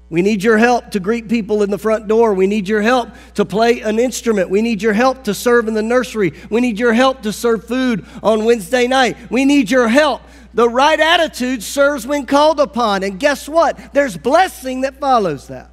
We 0.09 0.23
need 0.23 0.43
your 0.45 0.57
help 0.59 0.93
to 0.93 1.01
greet 1.01 1.29
people 1.29 1.63
in 1.65 1.71
the 1.71 1.79
front 1.79 2.07
door. 2.07 2.33
We 2.33 2.47
need 2.47 2.69
your 2.69 2.83
help 2.83 3.09
to 3.35 3.45
play 3.45 3.81
an 3.81 3.99
instrument. 3.99 4.49
We 4.51 4.63
need 4.63 4.81
your 4.81 4.93
help 4.93 5.25
to 5.25 5.35
serve 5.35 5.67
in 5.67 5.75
the 5.75 5.83
nursery. 5.83 6.33
We 6.49 6.61
need 6.61 6.79
your 6.79 6.93
help 6.93 7.23
to 7.23 7.33
serve 7.33 7.67
food 7.67 8.07
on 8.23 8.45
Wednesday 8.45 8.87
night. 8.87 9.17
We 9.31 9.45
need 9.45 9.69
your 9.71 9.89
help. 9.89 10.23
The 10.55 10.69
right 10.69 10.99
attitude 10.99 11.63
serves 11.63 12.07
when 12.07 12.25
called 12.27 12.61
upon. 12.61 13.03
And 13.03 13.19
guess 13.19 13.49
what? 13.49 13.93
There's 13.93 14.17
blessing 14.17 14.83
that 14.83 15.01
follows 15.01 15.49
that. 15.49 15.71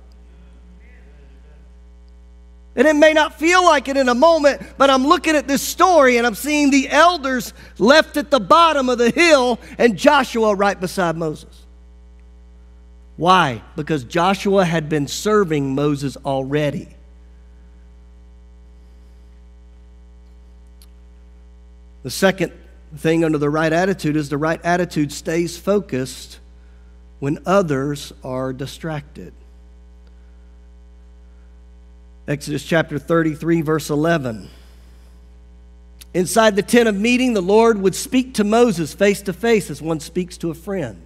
And 2.76 2.88
it 2.88 2.96
may 2.96 3.14
not 3.14 3.36
feel 3.38 3.64
like 3.64 3.88
it 3.88 3.98
in 3.98 4.10
a 4.10 4.16
moment, 4.16 4.64
but 4.80 4.90
I'm 4.90 5.06
looking 5.06 5.36
at 5.36 5.48
this 5.48 5.62
story 5.62 6.18
and 6.18 6.26
I'm 6.26 6.34
seeing 6.34 6.72
the 6.72 6.90
elders 6.90 7.54
left 7.78 8.18
at 8.18 8.32
the 8.32 8.40
bottom 8.40 8.90
of 8.90 8.98
the 8.98 9.12
hill 9.12 9.60
and 9.78 9.96
Joshua 9.96 10.56
right 10.56 10.78
beside 10.80 11.16
Moses. 11.16 11.63
Why? 13.18 13.62
Because 13.76 14.04
Joshua 14.04 14.66
had 14.66 14.90
been 14.90 15.08
serving 15.08 15.76
Moses 15.76 16.18
already. 16.26 16.88
The 22.04 22.10
second 22.10 22.52
thing 22.98 23.24
under 23.24 23.38
the 23.38 23.50
right 23.50 23.72
attitude 23.72 24.16
is 24.16 24.30
the 24.30 24.38
right 24.38 24.60
attitude 24.64 25.12
stays 25.12 25.58
focused 25.58 26.40
when 27.20 27.40
others 27.46 28.12
are 28.24 28.52
distracted. 28.52 29.34
Exodus 32.28 32.64
chapter 32.64 32.98
33, 33.00 33.62
verse 33.62 33.90
11. 33.90 34.50
Inside 36.14 36.56
the 36.56 36.62
tent 36.62 36.88
of 36.90 36.96
meeting, 36.96 37.34
the 37.34 37.42
Lord 37.42 37.82
would 37.82 37.96
speak 37.96 38.34
to 38.36 38.44
Moses 38.44 38.94
face 38.94 39.22
to 39.24 39.34
face 39.34 39.70
as 39.70 39.82
one 39.82 40.00
speaks 40.00 40.38
to 40.40 40.52
a 40.52 40.54
friend. 40.54 41.03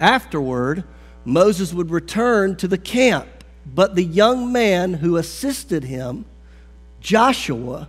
Afterward, 0.00 0.84
Moses 1.24 1.72
would 1.74 1.90
return 1.90 2.56
to 2.56 2.68
the 2.68 2.78
camp, 2.78 3.26
but 3.66 3.94
the 3.94 4.04
young 4.04 4.52
man 4.52 4.94
who 4.94 5.16
assisted 5.16 5.84
him, 5.84 6.24
Joshua, 7.00 7.88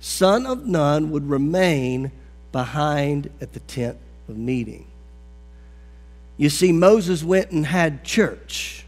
son 0.00 0.46
of 0.46 0.66
Nun, 0.66 1.10
would 1.10 1.28
remain 1.28 2.10
behind 2.52 3.30
at 3.40 3.52
the 3.52 3.60
tent 3.60 3.98
of 4.28 4.36
meeting. 4.36 4.86
You 6.38 6.48
see, 6.50 6.72
Moses 6.72 7.22
went 7.22 7.50
and 7.50 7.66
had 7.66 8.02
church, 8.02 8.86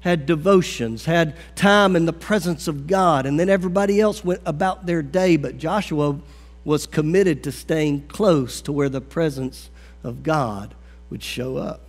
had 0.00 0.26
devotions, 0.26 1.04
had 1.04 1.36
time 1.56 1.96
in 1.96 2.06
the 2.06 2.12
presence 2.12 2.68
of 2.68 2.86
God, 2.86 3.26
and 3.26 3.38
then 3.38 3.48
everybody 3.48 4.00
else 4.00 4.24
went 4.24 4.40
about 4.46 4.86
their 4.86 5.02
day, 5.02 5.36
but 5.36 5.58
Joshua 5.58 6.18
was 6.64 6.86
committed 6.86 7.42
to 7.44 7.52
staying 7.52 8.02
close 8.02 8.60
to 8.62 8.72
where 8.72 8.88
the 8.88 9.00
presence 9.00 9.70
of 10.04 10.22
God 10.22 10.74
would 11.10 11.22
show 11.22 11.56
up. 11.56 11.80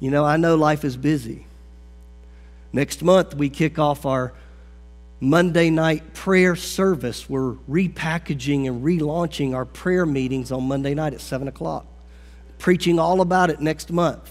You 0.00 0.10
know, 0.10 0.24
I 0.24 0.36
know 0.36 0.56
life 0.56 0.84
is 0.84 0.96
busy. 0.96 1.46
Next 2.72 3.02
month, 3.02 3.34
we 3.34 3.48
kick 3.48 3.78
off 3.78 4.04
our 4.04 4.32
Monday 5.20 5.70
night 5.70 6.12
prayer 6.12 6.54
service. 6.54 7.28
We're 7.30 7.52
repackaging 7.70 8.66
and 8.68 8.84
relaunching 8.84 9.54
our 9.54 9.64
prayer 9.64 10.04
meetings 10.04 10.52
on 10.52 10.64
Monday 10.64 10.94
night 10.94 11.14
at 11.14 11.22
7 11.22 11.48
o'clock, 11.48 11.86
preaching 12.58 12.98
all 12.98 13.20
about 13.22 13.48
it 13.48 13.60
next 13.60 13.90
month. 13.90 14.30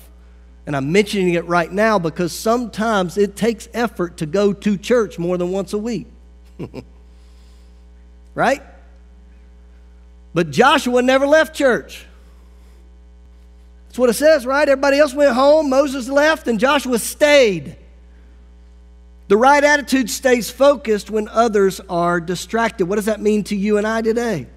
And 0.68 0.76
I'm 0.76 0.92
mentioning 0.92 1.34
it 1.36 1.46
right 1.46 1.72
now 1.72 1.98
because 1.98 2.34
sometimes 2.34 3.18
it 3.18 3.36
takes 3.36 3.68
effort 3.74 4.18
to 4.18 4.26
go 4.26 4.52
to 4.54 4.78
church 4.78 5.18
more 5.18 5.38
than 5.38 5.52
once 5.52 5.74
a 5.74 5.78
week. 5.78 6.08
right? 8.36 8.62
But 10.36 10.52
Joshua 10.52 11.02
never 11.02 11.26
left 11.26 11.56
church. 11.56 12.06
That's 13.96 14.00
what 14.02 14.10
it 14.10 14.14
says, 14.16 14.46
right? 14.46 14.68
Everybody 14.68 14.98
else 15.00 15.14
went 15.14 15.32
home, 15.32 15.70
Moses 15.70 16.10
left, 16.10 16.50
and 16.50 16.60
Joshua 16.60 17.00
stayed. 17.00 17.78
The 19.30 19.38
right 19.38 19.64
attitude 19.64 20.10
stays 20.10 20.50
focused 20.52 21.10
when 21.10 21.30
others 21.30 21.80
are 21.90 22.20
distracted. 22.20 22.88
What 22.88 22.98
does 22.98 23.06
that 23.06 23.22
mean 23.22 23.46
to 23.46 23.56
you 23.56 23.78
and 23.78 23.88
I 23.88 24.02
today? 24.02 24.48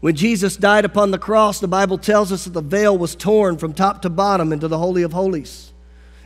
When 0.00 0.14
Jesus 0.16 0.56
died 0.56 0.86
upon 0.86 1.10
the 1.10 1.18
cross, 1.18 1.60
the 1.60 1.68
Bible 1.68 1.98
tells 1.98 2.32
us 2.32 2.44
that 2.44 2.54
the 2.54 2.62
veil 2.62 2.96
was 2.96 3.14
torn 3.14 3.58
from 3.58 3.74
top 3.74 4.00
to 4.02 4.08
bottom 4.08 4.54
into 4.54 4.68
the 4.68 4.78
Holy 4.78 5.02
of 5.02 5.12
Holies. 5.12 5.74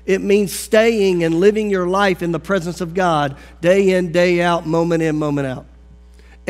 It 0.07 0.21
means 0.21 0.53
staying 0.57 1.25
and 1.25 1.41
living 1.41 1.69
your 1.69 1.89
life 1.89 2.23
in 2.23 2.31
the 2.31 2.39
presence 2.39 2.81
of 2.81 2.95
God 2.95 3.37
day 3.61 3.91
in, 3.91 4.13
day 4.13 4.41
out, 4.41 4.67
moment 4.69 5.03
in, 5.03 5.17
moment 5.19 5.49
out. 5.49 5.67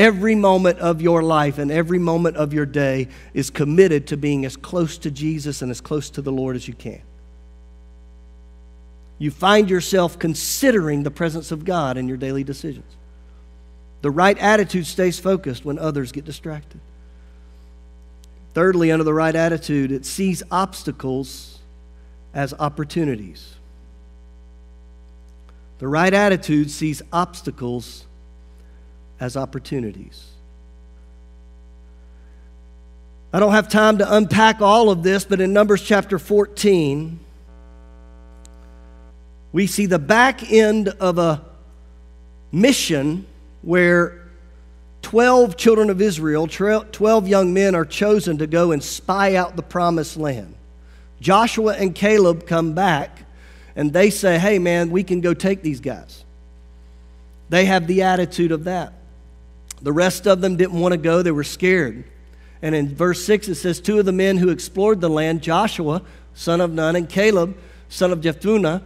Every 0.00 0.35
moment 0.35 0.78
of 0.78 1.02
your 1.02 1.23
life 1.23 1.59
and 1.59 1.71
every 1.71 1.99
moment 1.99 2.38
of 2.38 2.54
your 2.54 2.64
day 2.64 3.09
is 3.35 3.50
committed 3.50 4.07
to 4.07 4.16
being 4.16 4.47
as 4.47 4.57
close 4.57 4.97
to 4.97 5.11
Jesus 5.11 5.61
and 5.61 5.71
as 5.71 5.83
close 5.83 6.09
to 6.11 6.23
the 6.23 6.33
Lord 6.33 6.57
as 6.57 6.66
you 6.66 6.73
can. 6.73 7.02
You 9.19 9.30
find 9.30 9.69
yourself 9.69 10.19
considering 10.19 11.02
the 11.02 11.11
presence 11.11 11.52
of 11.52 11.66
God 11.66 11.99
in 11.99 12.09
your 12.09 12.16
daily 12.16 12.45
decisions. 12.45 12.90
The 14.00 14.11
right 14.11 14.38
attitude 14.38 14.87
stays 14.87 15.19
focused 15.19 15.66
when 15.66 15.78
others 15.78 16.12
get 16.12 16.25
distracted. 16.25 16.80
Thirdly, 18.54 18.90
under 18.92 19.04
the 19.04 19.12
right 19.12 19.35
attitude, 19.37 19.92
it 19.92 20.07
sees 20.07 20.42
obstacles 20.50 21.59
as 22.33 22.54
opportunities. 22.59 23.54
The 25.78 25.88
right 25.88 26.14
attitude 26.14 26.71
sees 26.71 27.02
obstacles 27.12 28.07
as 29.21 29.37
opportunities. 29.37 30.27
I 33.33 33.39
don't 33.39 33.53
have 33.53 33.69
time 33.69 33.99
to 33.99 34.17
unpack 34.17 34.61
all 34.61 34.91
of 34.91 35.03
this, 35.05 35.25
but 35.25 35.41
in 35.41 35.53
Numbers 35.53 35.83
chapter 35.83 36.19
14, 36.19 37.21
we 39.53 39.67
see 39.69 39.87
the 39.87 39.99
back 40.00 40.50
end 40.50 40.89
of 40.89 41.19
a 41.19 41.45
mission 42.50 43.27
where 43.62 44.19
12 45.03 45.57
children 45.57 45.91
of 45.91 46.00
Israel, 46.03 46.49
12 46.49 47.29
young 47.29 47.55
men 47.55 47.75
are 47.75 47.85
chosen 47.85 48.39
to 48.39 48.47
go 48.47 48.73
and 48.73 48.83
spy 48.83 49.37
out 49.37 49.55
the 49.55 49.62
promised 49.62 50.17
land. 50.17 50.55
Joshua 51.21 51.75
and 51.77 51.95
Caleb 51.95 52.47
come 52.47 52.73
back 52.73 53.21
and 53.77 53.93
they 53.93 54.11
say, 54.11 54.39
Hey, 54.39 54.59
man, 54.59 54.91
we 54.91 55.05
can 55.05 55.21
go 55.21 55.35
take 55.35 55.62
these 55.62 55.81
guys. 55.81 56.25
They 57.49 57.67
have 57.67 57.87
the 57.87 58.03
attitude 58.03 58.53
of 58.53 58.65
that. 58.65 58.95
The 59.82 59.92
rest 59.92 60.26
of 60.26 60.40
them 60.40 60.56
didn't 60.56 60.78
want 60.78 60.92
to 60.92 60.99
go, 60.99 61.22
they 61.22 61.30
were 61.32 61.44
scared. 61.44 62.04
And 62.62 62.75
in 62.75 62.94
verse 62.94 63.25
6, 63.25 63.49
it 63.49 63.54
says, 63.54 63.80
Two 63.80 63.99
of 63.99 64.04
the 64.04 64.12
men 64.12 64.37
who 64.37 64.50
explored 64.50 65.00
the 65.00 65.08
land, 65.08 65.42
Joshua, 65.42 66.02
son 66.34 66.60
of 66.60 66.70
Nun, 66.72 66.96
and 66.96 67.08
Caleb, 67.08 67.56
son 67.88 68.12
of 68.12 68.20
Jephunneh, 68.20 68.82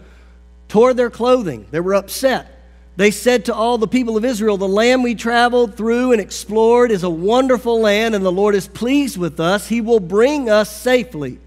tore 0.69 0.95
their 0.95 1.11
clothing. 1.11 1.67
They 1.73 1.81
were 1.81 1.95
upset. 1.95 2.51
They 2.97 3.11
said 3.11 3.47
to 3.47 3.55
all 3.55 3.77
the 3.77 3.89
people 3.89 4.17
of 4.17 4.25
Israel, 4.25 4.57
The 4.57 4.69
land 4.69 5.03
we 5.03 5.17
traveled 5.17 5.77
through 5.77 6.13
and 6.13 6.21
explored 6.21 6.93
is 6.93 7.03
a 7.03 7.11
wonderful 7.11 7.81
land, 7.81 8.15
and 8.15 8.25
the 8.25 8.31
Lord 8.31 8.55
is 8.55 8.69
pleased 8.69 9.17
with 9.19 9.41
us. 9.41 9.67
He 9.67 9.81
will 9.81 9.99
bring 9.99 10.49
us 10.49 10.71
safely 10.75 11.41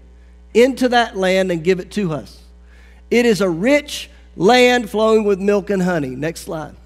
into 0.52 0.90
that 0.90 1.16
land 1.16 1.50
and 1.50 1.64
give 1.64 1.80
it 1.80 1.90
to 1.92 2.12
us. 2.12 2.38
It 3.10 3.24
is 3.24 3.40
a 3.40 3.48
rich 3.48 4.10
land 4.36 4.90
flowing 4.90 5.24
with 5.24 5.40
milk 5.40 5.70
and 5.70 5.82
honey. 5.82 6.10
Next 6.14 6.40
slide. 6.40 6.76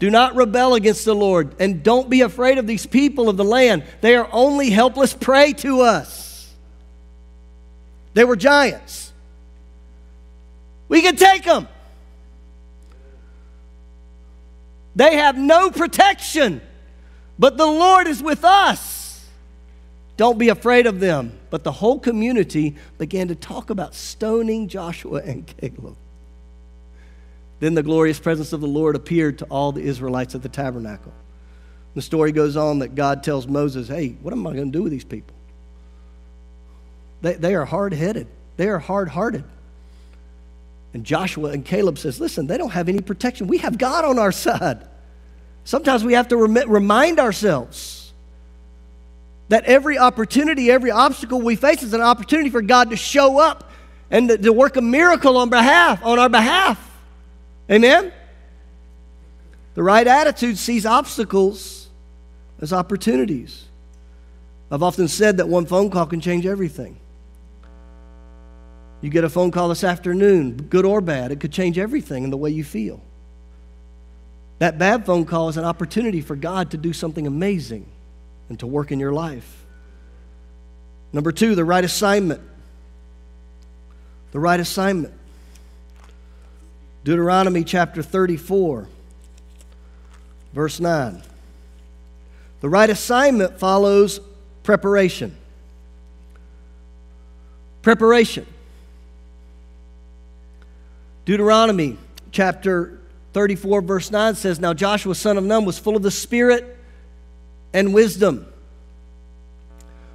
Do 0.00 0.08
not 0.10 0.34
rebel 0.34 0.74
against 0.74 1.04
the 1.04 1.14
Lord, 1.14 1.54
and 1.60 1.82
don't 1.82 2.08
be 2.08 2.22
afraid 2.22 2.56
of 2.56 2.66
these 2.66 2.86
people 2.86 3.28
of 3.28 3.36
the 3.36 3.44
land. 3.44 3.84
They 4.00 4.16
are 4.16 4.26
only 4.32 4.70
helpless 4.70 5.12
prey 5.12 5.52
to 5.58 5.82
us. 5.82 6.50
They 8.14 8.24
were 8.24 8.34
giants. 8.34 9.12
We 10.88 11.02
can 11.02 11.16
take 11.16 11.44
them. 11.44 11.68
They 14.96 15.18
have 15.18 15.36
no 15.36 15.70
protection, 15.70 16.62
but 17.38 17.58
the 17.58 17.66
Lord 17.66 18.06
is 18.06 18.22
with 18.22 18.42
us. 18.42 19.28
Don't 20.16 20.38
be 20.38 20.48
afraid 20.48 20.86
of 20.86 20.98
them. 20.98 21.38
But 21.50 21.62
the 21.62 21.72
whole 21.72 21.98
community 21.98 22.74
began 22.96 23.28
to 23.28 23.34
talk 23.34 23.68
about 23.68 23.94
stoning 23.94 24.66
Joshua 24.66 25.20
and 25.22 25.46
Caleb. 25.46 25.96
Then 27.60 27.74
the 27.74 27.82
glorious 27.82 28.18
presence 28.18 28.52
of 28.54 28.62
the 28.62 28.66
Lord 28.66 28.96
appeared 28.96 29.38
to 29.38 29.44
all 29.44 29.70
the 29.70 29.82
Israelites 29.82 30.34
at 30.34 30.42
the 30.42 30.48
tabernacle. 30.48 31.12
The 31.94 32.02
story 32.02 32.32
goes 32.32 32.56
on 32.56 32.78
that 32.80 32.94
God 32.94 33.22
tells 33.22 33.46
Moses, 33.46 33.86
Hey, 33.86 34.16
what 34.22 34.32
am 34.32 34.46
I 34.46 34.54
going 34.54 34.72
to 34.72 34.76
do 34.78 34.82
with 34.82 34.92
these 34.92 35.04
people? 35.04 35.36
They, 37.20 37.34
they 37.34 37.54
are 37.54 37.66
hard 37.66 37.92
headed, 37.92 38.26
they 38.56 38.68
are 38.68 38.78
hard 38.78 39.08
hearted. 39.08 39.44
And 40.92 41.04
Joshua 41.04 41.50
and 41.50 41.64
Caleb 41.64 41.98
says, 41.98 42.18
Listen, 42.18 42.46
they 42.48 42.56
don't 42.58 42.70
have 42.72 42.88
any 42.88 43.00
protection. 43.00 43.46
We 43.46 43.58
have 43.58 43.76
God 43.78 44.04
on 44.06 44.18
our 44.18 44.32
side. 44.32 44.86
Sometimes 45.64 46.02
we 46.02 46.14
have 46.14 46.28
to 46.28 46.38
rem- 46.38 46.70
remind 46.70 47.20
ourselves 47.20 48.12
that 49.50 49.64
every 49.64 49.98
opportunity, 49.98 50.70
every 50.70 50.90
obstacle 50.90 51.42
we 51.42 51.54
face 51.56 51.82
is 51.82 51.92
an 51.92 52.00
opportunity 52.00 52.48
for 52.48 52.62
God 52.62 52.90
to 52.90 52.96
show 52.96 53.38
up 53.38 53.70
and 54.10 54.28
to, 54.30 54.38
to 54.38 54.52
work 54.52 54.76
a 54.76 54.80
miracle 54.80 55.36
on 55.36 55.50
behalf, 55.50 56.02
on 56.04 56.18
our 56.18 56.30
behalf. 56.30 56.86
Amen? 57.70 58.12
The 59.74 59.82
right 59.82 60.06
attitude 60.06 60.58
sees 60.58 60.84
obstacles 60.84 61.88
as 62.60 62.72
opportunities. 62.72 63.64
I've 64.70 64.82
often 64.82 65.08
said 65.08 65.36
that 65.36 65.48
one 65.48 65.66
phone 65.66 65.90
call 65.90 66.06
can 66.06 66.20
change 66.20 66.46
everything. 66.46 66.98
You 69.02 69.08
get 69.10 69.24
a 69.24 69.30
phone 69.30 69.50
call 69.50 69.68
this 69.68 69.84
afternoon, 69.84 70.56
good 70.56 70.84
or 70.84 71.00
bad, 71.00 71.30
it 71.32 71.40
could 71.40 71.52
change 71.52 71.78
everything 71.78 72.24
in 72.24 72.30
the 72.30 72.36
way 72.36 72.50
you 72.50 72.64
feel. 72.64 73.00
That 74.58 74.78
bad 74.78 75.06
phone 75.06 75.24
call 75.24 75.48
is 75.48 75.56
an 75.56 75.64
opportunity 75.64 76.20
for 76.20 76.36
God 76.36 76.72
to 76.72 76.76
do 76.76 76.92
something 76.92 77.26
amazing 77.26 77.86
and 78.50 78.58
to 78.58 78.66
work 78.66 78.92
in 78.92 79.00
your 79.00 79.12
life. 79.12 79.64
Number 81.12 81.32
two, 81.32 81.54
the 81.54 81.64
right 81.64 81.82
assignment. 81.84 82.42
The 84.32 84.38
right 84.40 84.60
assignment. 84.60 85.14
Deuteronomy 87.02 87.64
chapter 87.64 88.02
34, 88.02 88.86
verse 90.52 90.80
9. 90.80 91.22
The 92.60 92.68
right 92.68 92.90
assignment 92.90 93.58
follows 93.58 94.20
preparation. 94.64 95.34
Preparation. 97.80 98.46
Deuteronomy 101.24 101.96
chapter 102.32 102.98
34, 103.32 103.80
verse 103.80 104.10
9 104.10 104.34
says 104.34 104.60
Now 104.60 104.74
Joshua, 104.74 105.14
son 105.14 105.38
of 105.38 105.44
Nun, 105.44 105.64
was 105.64 105.78
full 105.78 105.96
of 105.96 106.02
the 106.02 106.10
Spirit 106.10 106.76
and 107.72 107.94
wisdom 107.94 108.46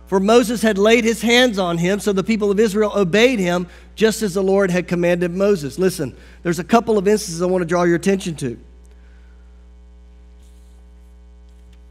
for 0.08 0.20
Moses 0.20 0.62
had 0.62 0.78
laid 0.78 1.04
his 1.04 1.22
hands 1.22 1.58
on 1.58 1.78
him, 1.78 2.00
so 2.00 2.14
the 2.14 2.24
people 2.24 2.52
of 2.52 2.60
Israel 2.60 2.92
obeyed 2.96 3.40
him, 3.40 3.68
just 3.96 4.22
as 4.22 4.36
the 4.36 4.44
Lord 4.44 4.70
had 4.70 4.88
commanded 4.88 5.32
Moses. 5.32 5.80
Listen, 5.80 6.16
there's 6.44 6.60
a 6.60 6.64
couple 6.64 6.98
of 6.98 7.08
instances 7.08 7.42
I 7.42 7.46
want 7.48 7.62
to 7.64 7.66
draw 7.66 7.84
your 7.84 7.96
attention 7.96 8.36
to. 8.36 8.58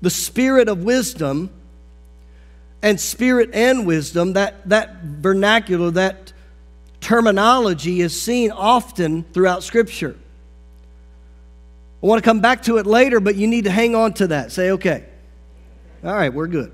The 0.03 0.11
spirit 0.11 0.69
of 0.69 0.85
wisdom 0.85 1.51
and 2.83 3.01
spirit 3.01 3.51
and 3.55 3.87
wisdom, 3.87 4.35
that, 4.35 4.69
that 4.69 5.03
vernacular, 5.03 5.91
that 5.93 6.33
terminology 7.01 8.01
is 8.01 8.21
seen 8.21 8.53
often 8.53 9.25
throughout 9.33 9.63
Scripture. 9.65 10.15
I 12.03 12.07
want 12.07 12.23
to 12.23 12.25
come 12.25 12.41
back 12.41 12.63
to 12.65 12.77
it 12.77 12.87
later, 12.87 13.19
but 13.19 13.35
you 13.35 13.47
need 13.49 13.65
to 13.65 13.71
hang 13.71 13.95
on 13.97 14.13
to 14.15 14.27
that. 14.29 14.53
Say, 14.53 14.71
okay. 14.73 15.05
All 16.05 16.13
right, 16.15 16.33
we're 16.33 16.47
good. 16.49 16.73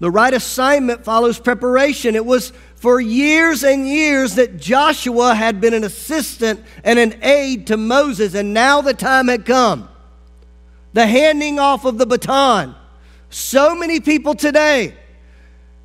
The 0.00 0.10
right 0.10 0.32
assignment 0.32 1.04
follows 1.04 1.38
preparation. 1.38 2.14
It 2.14 2.24
was 2.24 2.54
for 2.76 2.98
years 3.00 3.62
and 3.62 3.86
years 3.86 4.36
that 4.36 4.58
Joshua 4.58 5.34
had 5.34 5.60
been 5.60 5.74
an 5.74 5.84
assistant 5.84 6.62
and 6.82 6.98
an 6.98 7.22
aide 7.22 7.66
to 7.68 7.76
Moses, 7.76 8.34
and 8.34 8.54
now 8.54 8.80
the 8.80 8.94
time 8.94 9.28
had 9.28 9.44
come. 9.44 9.88
The 10.94 11.06
handing 11.06 11.58
off 11.60 11.84
of 11.84 11.98
the 11.98 12.06
baton. 12.06 12.74
So 13.28 13.74
many 13.76 14.00
people 14.00 14.34
today 14.34 14.94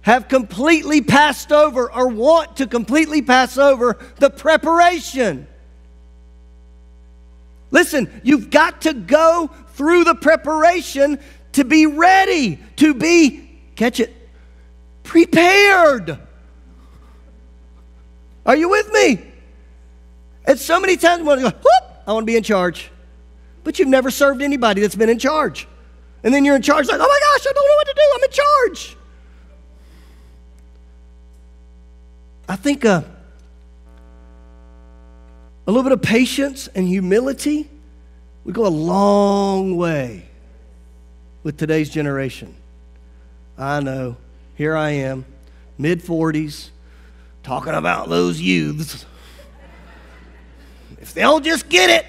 have 0.01 0.29
completely 0.29 1.01
passed 1.01 1.51
over 1.51 1.91
or 1.91 2.07
want 2.07 2.57
to 2.57 2.67
completely 2.67 3.21
pass 3.21 3.57
over 3.57 3.97
the 4.17 4.29
preparation. 4.29 5.45
Listen, 7.69 8.09
you've 8.23 8.49
got 8.49 8.83
to 8.83 8.93
go 8.93 9.51
through 9.73 10.05
the 10.05 10.15
preparation 10.15 11.19
to 11.51 11.65
be 11.65 11.85
ready, 11.85 12.57
to 12.77 12.93
be 12.93 13.44
catch 13.75 13.99
it, 13.99 14.13
prepared. 15.03 16.17
Are 18.45 18.55
you 18.55 18.69
with 18.69 18.89
me? 18.91 19.25
And 20.45 20.59
so 20.59 20.79
many 20.79 20.97
times 20.97 21.21
we 21.21 21.27
want 21.27 21.41
to 21.41 21.49
go, 21.51 21.55
whoop, 21.57 21.93
I 22.07 22.13
want 22.13 22.23
to 22.23 22.27
be 22.27 22.37
in 22.37 22.43
charge. 22.43 22.91
But 23.63 23.79
you've 23.79 23.87
never 23.87 24.11
served 24.11 24.41
anybody 24.41 24.81
that's 24.81 24.95
been 24.95 25.09
in 25.09 25.19
charge. 25.19 25.67
And 26.23 26.33
then 26.33 26.45
you're 26.45 26.55
in 26.55 26.61
charge, 26.61 26.87
like, 26.87 26.99
oh 26.99 26.99
my 26.99 27.07
gosh, 27.07 27.47
I 27.47 27.53
don't 27.53 27.67
know 27.67 27.75
what 27.75 27.87
to 27.87 27.93
do. 27.95 28.11
I'm 28.13 28.23
in 28.23 28.75
charge. 28.75 28.97
I 32.47 32.55
think 32.55 32.85
uh, 32.85 33.01
a 35.65 35.71
little 35.71 35.83
bit 35.83 35.93
of 35.93 36.01
patience 36.03 36.67
and 36.67 36.87
humility 36.87 37.67
would 38.43 38.53
go 38.53 38.67
a 38.67 38.67
long 38.69 39.77
way 39.77 40.27
with 41.43 41.57
today's 41.57 41.89
generation. 41.89 42.55
I 43.57 43.79
know. 43.79 44.17
Here 44.55 44.75
I 44.75 44.91
am, 44.91 45.25
mid 45.77 46.01
40s, 46.01 46.69
talking 47.43 47.73
about 47.73 48.09
those 48.09 48.39
youths. 48.39 49.05
If 51.01 51.13
they'll 51.13 51.39
just 51.39 51.69
get 51.69 51.89
it. 51.89 52.05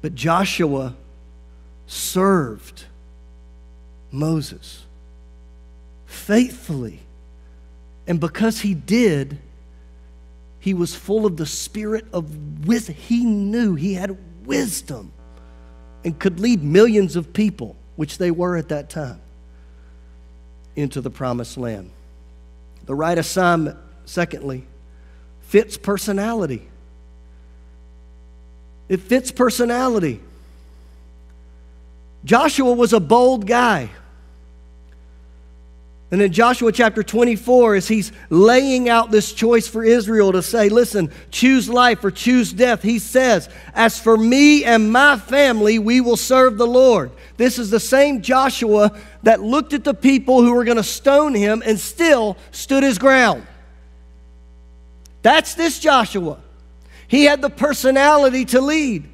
But 0.00 0.14
Joshua 0.14 0.94
served 1.86 2.84
Moses 4.10 4.84
faithfully. 6.06 7.00
And 8.06 8.18
because 8.18 8.60
he 8.60 8.74
did, 8.74 9.38
he 10.58 10.74
was 10.74 10.94
full 10.94 11.24
of 11.26 11.36
the 11.36 11.46
spirit 11.46 12.06
of 12.12 12.66
wisdom. 12.66 12.94
He 12.96 13.24
knew 13.24 13.74
he 13.74 13.94
had 13.94 14.16
wisdom 14.44 15.12
and 16.04 16.18
could 16.18 16.40
lead 16.40 16.62
millions 16.62 17.16
of 17.16 17.32
people, 17.32 17.76
which 17.96 18.18
they 18.18 18.30
were 18.30 18.56
at 18.56 18.68
that 18.70 18.90
time, 18.90 19.20
into 20.76 21.00
the 21.00 21.10
promised 21.10 21.56
land. 21.56 21.90
The 22.84 22.94
right 22.94 23.16
assignment, 23.16 23.78
secondly, 24.04 24.64
fits 25.42 25.76
personality. 25.76 26.66
It 28.88 29.00
fits 29.00 29.30
personality. 29.30 30.20
Joshua 32.24 32.72
was 32.72 32.92
a 32.92 33.00
bold 33.00 33.46
guy 33.46 33.88
and 36.12 36.20
in 36.20 36.30
Joshua 36.30 36.70
chapter 36.70 37.02
24, 37.02 37.74
as 37.74 37.88
he's 37.88 38.12
laying 38.28 38.86
out 38.90 39.10
this 39.10 39.32
choice 39.32 39.66
for 39.66 39.82
Israel 39.82 40.32
to 40.32 40.42
say, 40.42 40.68
listen, 40.68 41.10
choose 41.30 41.70
life 41.70 42.04
or 42.04 42.10
choose 42.10 42.52
death, 42.52 42.82
he 42.82 42.98
says, 42.98 43.48
As 43.74 43.98
for 43.98 44.18
me 44.18 44.62
and 44.62 44.92
my 44.92 45.16
family, 45.18 45.78
we 45.78 46.02
will 46.02 46.18
serve 46.18 46.58
the 46.58 46.66
Lord. 46.66 47.12
This 47.38 47.58
is 47.58 47.70
the 47.70 47.80
same 47.80 48.20
Joshua 48.20 48.92
that 49.22 49.40
looked 49.40 49.72
at 49.72 49.84
the 49.84 49.94
people 49.94 50.42
who 50.42 50.52
were 50.52 50.64
going 50.64 50.76
to 50.76 50.82
stone 50.82 51.34
him 51.34 51.62
and 51.64 51.80
still 51.80 52.36
stood 52.50 52.82
his 52.82 52.98
ground. 52.98 53.46
That's 55.22 55.54
this 55.54 55.78
Joshua. 55.80 56.42
He 57.08 57.24
had 57.24 57.40
the 57.40 57.48
personality 57.48 58.44
to 58.46 58.60
lead. 58.60 59.08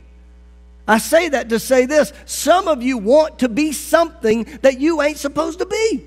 I 0.89 0.99
say 0.99 1.29
that 1.29 1.49
to 1.51 1.61
say 1.61 1.87
this 1.87 2.13
some 2.25 2.67
of 2.67 2.83
you 2.83 2.99
want 2.99 3.39
to 3.41 3.49
be 3.49 3.71
something 3.71 4.49
that 4.63 4.81
you 4.81 5.01
ain't 5.01 5.19
supposed 5.19 5.61
to 5.61 5.67
be. 5.67 6.07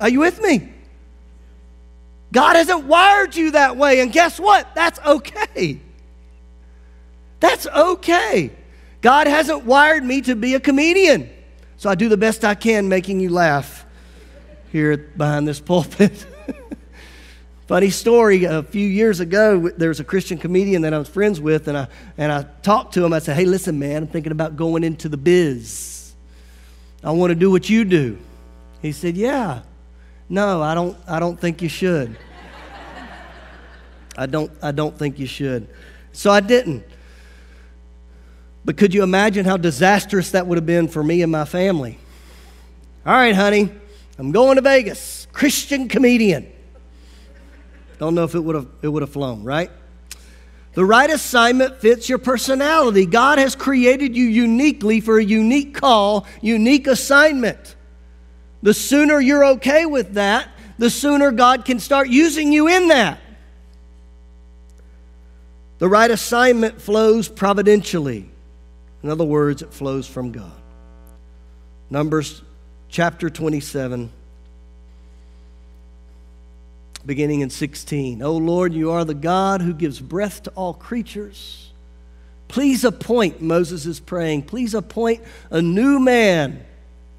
Are 0.00 0.08
you 0.08 0.20
with 0.20 0.40
me? 0.40 0.68
God 2.32 2.56
hasn't 2.56 2.84
wired 2.84 3.36
you 3.36 3.50
that 3.52 3.76
way. 3.76 4.00
And 4.00 4.10
guess 4.10 4.40
what? 4.40 4.74
That's 4.74 4.98
okay. 5.00 5.78
That's 7.38 7.66
okay. 7.66 8.50
God 9.02 9.26
hasn't 9.26 9.64
wired 9.64 10.02
me 10.04 10.22
to 10.22 10.34
be 10.34 10.54
a 10.54 10.60
comedian. 10.60 11.28
So 11.76 11.90
I 11.90 11.94
do 11.94 12.08
the 12.08 12.16
best 12.16 12.44
I 12.44 12.54
can 12.54 12.88
making 12.88 13.20
you 13.20 13.30
laugh 13.30 13.84
here 14.72 14.96
behind 15.16 15.46
this 15.46 15.60
pulpit. 15.60 16.26
Funny 17.66 17.90
story, 17.90 18.44
a 18.44 18.62
few 18.62 18.86
years 18.86 19.20
ago, 19.20 19.68
there 19.76 19.88
was 19.88 20.00
a 20.00 20.04
Christian 20.04 20.38
comedian 20.38 20.82
that 20.82 20.92
I 20.92 20.98
was 20.98 21.08
friends 21.08 21.40
with, 21.40 21.68
and 21.68 21.76
I, 21.78 21.88
and 22.18 22.30
I 22.32 22.42
talked 22.62 22.94
to 22.94 23.04
him. 23.04 23.12
I 23.12 23.20
said, 23.20 23.36
Hey, 23.36 23.44
listen, 23.44 23.78
man, 23.78 24.02
I'm 24.02 24.08
thinking 24.08 24.32
about 24.32 24.56
going 24.56 24.82
into 24.84 25.08
the 25.08 25.16
biz. 25.16 26.12
I 27.02 27.12
want 27.12 27.30
to 27.30 27.34
do 27.34 27.50
what 27.50 27.68
you 27.68 27.84
do. 27.84 28.18
He 28.82 28.92
said, 28.92 29.16
Yeah. 29.16 29.62
No, 30.32 30.62
I 30.62 30.74
don't, 30.76 30.96
I 31.08 31.18
don't 31.18 31.38
think 31.38 31.60
you 31.60 31.68
should. 31.68 32.16
I 34.16 34.26
don't, 34.26 34.50
I 34.62 34.70
don't 34.70 34.96
think 34.96 35.18
you 35.18 35.26
should. 35.26 35.66
So 36.12 36.30
I 36.30 36.38
didn't. 36.38 36.84
But 38.64 38.76
could 38.76 38.94
you 38.94 39.02
imagine 39.02 39.44
how 39.44 39.56
disastrous 39.56 40.30
that 40.30 40.46
would 40.46 40.56
have 40.56 40.66
been 40.66 40.86
for 40.86 41.02
me 41.02 41.22
and 41.22 41.32
my 41.32 41.44
family? 41.44 41.98
All 43.04 43.12
right, 43.12 43.34
honey, 43.34 43.70
I'm 44.18 44.30
going 44.30 44.54
to 44.54 44.62
Vegas. 44.62 45.26
Christian 45.32 45.88
comedian. 45.88 46.46
Don't 47.98 48.14
know 48.14 48.22
if 48.24 48.36
it 48.36 48.40
would 48.40 48.54
have 48.54 48.68
it 48.82 48.88
would 48.88 49.02
have 49.02 49.10
flown, 49.12 49.42
right? 49.42 49.70
The 50.74 50.84
right 50.84 51.10
assignment 51.10 51.78
fits 51.78 52.08
your 52.08 52.18
personality. 52.18 53.04
God 53.04 53.38
has 53.38 53.56
created 53.56 54.16
you 54.16 54.26
uniquely 54.26 55.00
for 55.00 55.18
a 55.18 55.24
unique 55.24 55.74
call, 55.74 56.24
unique 56.40 56.86
assignment. 56.86 57.74
The 58.62 58.74
sooner 58.74 59.20
you're 59.20 59.44
okay 59.44 59.86
with 59.86 60.12
that, 60.14 60.48
the 60.78 60.90
sooner 60.90 61.30
God 61.30 61.64
can 61.64 61.80
start 61.80 62.08
using 62.08 62.52
you 62.52 62.68
in 62.68 62.88
that. 62.88 63.20
The 65.78 65.88
right 65.88 66.10
assignment 66.10 66.80
flows 66.80 67.28
providentially. 67.28 68.28
In 69.02 69.08
other 69.08 69.24
words, 69.24 69.62
it 69.62 69.72
flows 69.72 70.06
from 70.06 70.30
God. 70.30 70.52
Numbers 71.88 72.42
chapter 72.90 73.30
27, 73.30 74.10
beginning 77.06 77.40
in 77.40 77.48
16. 77.48 78.22
O 78.22 78.36
Lord, 78.36 78.74
you 78.74 78.90
are 78.90 79.06
the 79.06 79.14
God 79.14 79.62
who 79.62 79.72
gives 79.72 79.98
breath 80.00 80.42
to 80.42 80.50
all 80.50 80.74
creatures. 80.74 81.72
Please 82.48 82.84
appoint, 82.84 83.40
Moses 83.40 83.86
is 83.86 84.00
praying, 84.00 84.42
please 84.42 84.74
appoint 84.74 85.22
a 85.50 85.62
new 85.62 85.98
man 85.98 86.62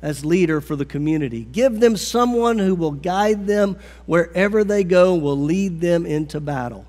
as 0.01 0.25
leader 0.25 0.61
for 0.61 0.75
the 0.75 0.85
community. 0.85 1.45
Give 1.51 1.79
them 1.79 1.95
someone 1.95 2.57
who 2.59 2.75
will 2.75 2.91
guide 2.91 3.45
them 3.47 3.77
wherever 4.05 4.63
they 4.63 4.83
go, 4.83 5.15
will 5.15 5.37
lead 5.39 5.79
them 5.81 6.05
into 6.05 6.39
battle. 6.39 6.85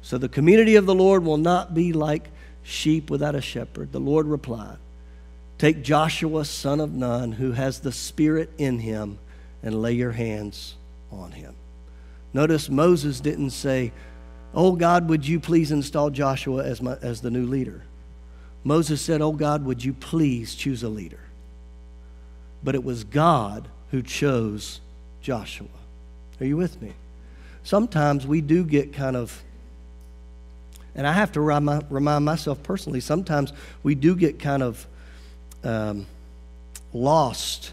So 0.00 0.18
the 0.18 0.28
community 0.28 0.76
of 0.76 0.86
the 0.86 0.94
Lord 0.94 1.24
will 1.24 1.36
not 1.36 1.74
be 1.74 1.92
like 1.92 2.28
sheep 2.62 3.10
without 3.10 3.34
a 3.34 3.40
shepherd. 3.40 3.92
The 3.92 4.00
Lord 4.00 4.26
replied, 4.26 4.78
Take 5.58 5.82
Joshua, 5.82 6.44
son 6.44 6.80
of 6.80 6.92
Nun, 6.92 7.32
who 7.32 7.52
has 7.52 7.80
the 7.80 7.92
Spirit 7.92 8.50
in 8.58 8.80
him, 8.80 9.18
and 9.62 9.80
lay 9.80 9.92
your 9.92 10.10
hands 10.12 10.74
on 11.12 11.30
him. 11.32 11.54
Notice 12.34 12.68
Moses 12.68 13.20
didn't 13.20 13.50
say, 13.50 13.92
Oh 14.54 14.72
God, 14.72 15.08
would 15.08 15.26
you 15.26 15.38
please 15.38 15.70
install 15.70 16.10
Joshua 16.10 16.64
as, 16.64 16.82
my, 16.82 16.96
as 17.00 17.20
the 17.20 17.30
new 17.30 17.46
leader? 17.46 17.84
Moses 18.64 19.00
said, 19.00 19.20
Oh 19.22 19.32
God, 19.32 19.64
would 19.64 19.84
you 19.84 19.92
please 19.92 20.54
choose 20.56 20.82
a 20.82 20.88
leader? 20.88 21.20
but 22.64 22.74
it 22.74 22.84
was 22.84 23.04
God 23.04 23.68
who 23.90 24.02
chose 24.02 24.80
Joshua. 25.20 25.66
Are 26.40 26.46
you 26.46 26.56
with 26.56 26.80
me? 26.80 26.92
Sometimes 27.64 28.26
we 28.26 28.40
do 28.40 28.64
get 28.64 28.92
kind 28.92 29.16
of, 29.16 29.40
and 30.94 31.06
I 31.06 31.12
have 31.12 31.32
to 31.32 31.40
remind, 31.40 32.24
myself 32.24 32.62
personally, 32.62 33.00
sometimes 33.00 33.52
we 33.82 33.94
do 33.94 34.14
get 34.16 34.38
kind 34.38 34.62
of 34.62 34.86
um, 35.64 36.06
lost 36.92 37.72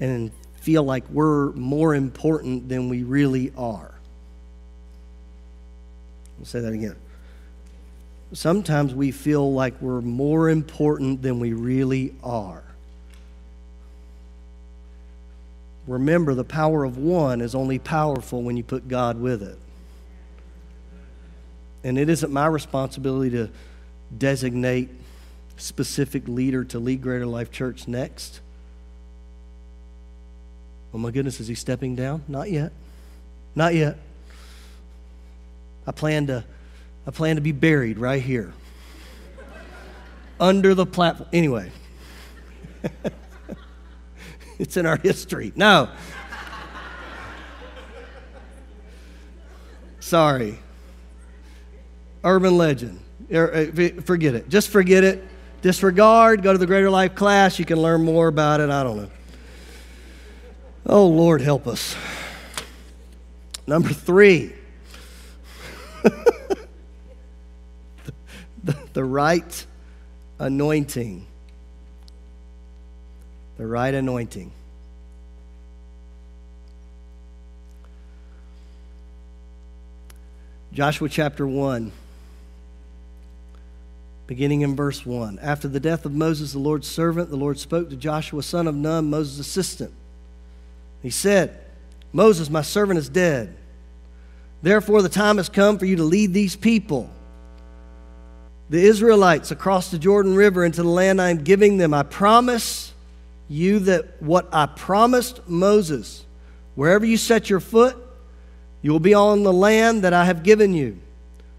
and 0.00 0.30
feel 0.60 0.82
like 0.82 1.08
we're 1.10 1.52
more 1.52 1.94
important 1.94 2.68
than 2.68 2.88
we 2.88 3.02
really 3.02 3.52
are. 3.56 3.94
I'll 6.38 6.46
say 6.46 6.60
that 6.60 6.72
again. 6.72 6.96
Sometimes 8.32 8.94
we 8.94 9.10
feel 9.10 9.52
like 9.52 9.80
we're 9.80 10.00
more 10.00 10.48
important 10.50 11.20
than 11.22 11.40
we 11.40 11.52
really 11.52 12.14
are. 12.22 12.62
Remember, 15.86 16.34
the 16.34 16.44
power 16.44 16.84
of 16.84 16.98
one 16.98 17.40
is 17.40 17.54
only 17.54 17.78
powerful 17.78 18.42
when 18.42 18.56
you 18.56 18.62
put 18.64 18.88
God 18.88 19.18
with 19.20 19.42
it. 19.42 19.58
And 21.82 21.98
it 21.98 22.08
isn't 22.08 22.30
my 22.30 22.46
responsibility 22.46 23.30
to 23.30 23.48
designate 24.16 24.90
specific 25.56 26.26
leader 26.28 26.64
to 26.64 26.78
lead 26.78 27.00
Greater 27.00 27.26
Life 27.26 27.50
Church 27.50 27.88
next. 27.88 28.40
Oh 30.92 30.98
my 30.98 31.10
goodness, 31.10 31.40
is 31.40 31.48
he 31.48 31.54
stepping 31.54 31.94
down? 31.94 32.22
Not 32.28 32.50
yet. 32.50 32.72
Not 33.54 33.74
yet. 33.74 33.96
I 35.86 35.92
plan 35.92 36.26
to 36.26 36.44
I 37.06 37.10
plan 37.12 37.36
to 37.36 37.42
be 37.42 37.52
buried 37.52 37.98
right 37.98 38.22
here. 38.22 38.52
Under 40.40 40.74
the 40.74 40.84
platform. 40.84 41.28
Anyway. 41.32 41.70
It's 44.60 44.76
in 44.76 44.84
our 44.86 44.98
history. 44.98 45.52
No. 45.56 45.88
Sorry. 50.00 50.58
Urban 52.22 52.58
legend. 52.58 53.00
Er, 53.32 53.70
er, 53.78 53.88
forget 54.02 54.34
it. 54.34 54.50
Just 54.50 54.68
forget 54.68 55.02
it. 55.02 55.26
Disregard. 55.62 56.42
Go 56.42 56.52
to 56.52 56.58
the 56.58 56.66
Greater 56.66 56.90
Life 56.90 57.14
class. 57.14 57.58
You 57.58 57.64
can 57.64 57.80
learn 57.80 58.04
more 58.04 58.28
about 58.28 58.60
it. 58.60 58.68
I 58.68 58.82
don't 58.82 58.98
know. 58.98 59.10
Oh, 60.84 61.06
Lord, 61.06 61.40
help 61.40 61.66
us. 61.66 61.96
Number 63.66 63.88
three 63.88 64.52
the, 66.02 66.44
the 68.92 69.04
right 69.04 69.66
anointing 70.38 71.26
the 73.60 73.66
right 73.66 73.92
anointing. 73.92 74.50
Joshua 80.72 81.10
chapter 81.10 81.46
1, 81.46 81.92
beginning 84.26 84.62
in 84.62 84.74
verse 84.74 85.04
1. 85.04 85.38
After 85.40 85.68
the 85.68 85.78
death 85.78 86.06
of 86.06 86.12
Moses, 86.12 86.52
the 86.52 86.58
Lord's 86.58 86.86
servant, 86.88 87.28
the 87.28 87.36
Lord 87.36 87.58
spoke 87.58 87.90
to 87.90 87.96
Joshua, 87.96 88.42
son 88.42 88.66
of 88.66 88.74
Nun, 88.74 89.10
Moses' 89.10 89.40
assistant. 89.46 89.92
He 91.02 91.10
said, 91.10 91.60
Moses, 92.14 92.48
my 92.48 92.62
servant, 92.62 92.98
is 92.98 93.10
dead. 93.10 93.54
Therefore, 94.62 95.02
the 95.02 95.08
time 95.10 95.36
has 95.36 95.50
come 95.50 95.78
for 95.78 95.84
you 95.84 95.96
to 95.96 96.04
lead 96.04 96.32
these 96.32 96.56
people, 96.56 97.10
the 98.70 98.82
Israelites, 98.82 99.50
across 99.50 99.90
the 99.90 99.98
Jordan 99.98 100.34
River 100.34 100.64
into 100.64 100.82
the 100.82 100.88
land 100.88 101.20
I 101.20 101.28
am 101.28 101.44
giving 101.44 101.76
them. 101.76 101.92
I 101.92 102.04
promise 102.04 102.89
you 103.50 103.80
that 103.80 104.22
what 104.22 104.48
I 104.54 104.66
promised 104.66 105.46
Moses, 105.48 106.24
wherever 106.76 107.04
you 107.04 107.16
set 107.18 107.50
your 107.50 107.58
foot, 107.58 107.96
you 108.80 108.92
will 108.92 109.00
be 109.00 109.12
on 109.12 109.42
the 109.42 109.52
land 109.52 110.02
that 110.04 110.14
I 110.14 110.24
have 110.24 110.44
given 110.44 110.72
you, 110.72 110.98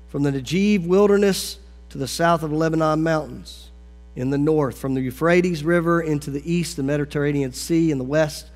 from 0.08 0.24
the 0.24 0.32
Negev 0.32 0.88
wilderness 0.88 1.60
to 1.90 1.98
the 1.98 2.08
south 2.08 2.44
of 2.44 2.50
the 2.50 2.56
Lebanon 2.56 3.04
mountains, 3.04 3.70
in 4.16 4.30
the 4.30 4.38
north, 4.38 4.78
from 4.78 4.94
the 4.94 5.02
Euphrates 5.02 5.66
River 5.66 6.02
into 6.02 6.32
the 6.32 6.52
east, 6.52 6.78
the 6.78 6.84
Mediterranean 6.84 7.52
Sea, 7.52 7.92
in 7.92 7.98
the 7.98 8.04
west, 8.06 8.48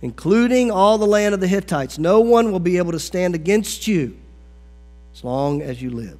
including 0.00 0.70
all 0.70 0.96
the 0.96 1.06
land 1.06 1.34
of 1.34 1.40
the 1.40 1.48
Hittites. 1.48 1.98
No 1.98 2.20
one 2.20 2.52
will 2.52 2.60
be 2.60 2.78
able 2.78 2.92
to 2.92 3.00
stand 3.00 3.34
against 3.34 3.88
you 3.88 4.16
as 5.12 5.24
long 5.24 5.62
as 5.62 5.82
you 5.82 5.90
live. 5.90 6.18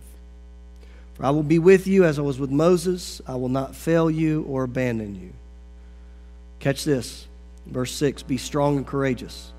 For 1.14 1.24
I 1.24 1.30
will 1.30 1.42
be 1.44 1.60
with 1.60 1.86
you 1.86 2.04
as 2.04 2.18
I 2.18 2.22
was 2.22 2.40
with 2.40 2.50
Moses. 2.50 3.20
I 3.28 3.36
will 3.36 3.48
not 3.48 3.76
fail 3.76 4.10
you 4.10 4.42
or 4.48 4.64
abandon 4.64 5.14
you. 5.14 5.32
Catch 6.60 6.84
this, 6.84 7.26
verse 7.66 7.92
6 7.94 8.22
Be 8.22 8.36
strong 8.36 8.76
and 8.78 8.86
courageous. 8.86 9.52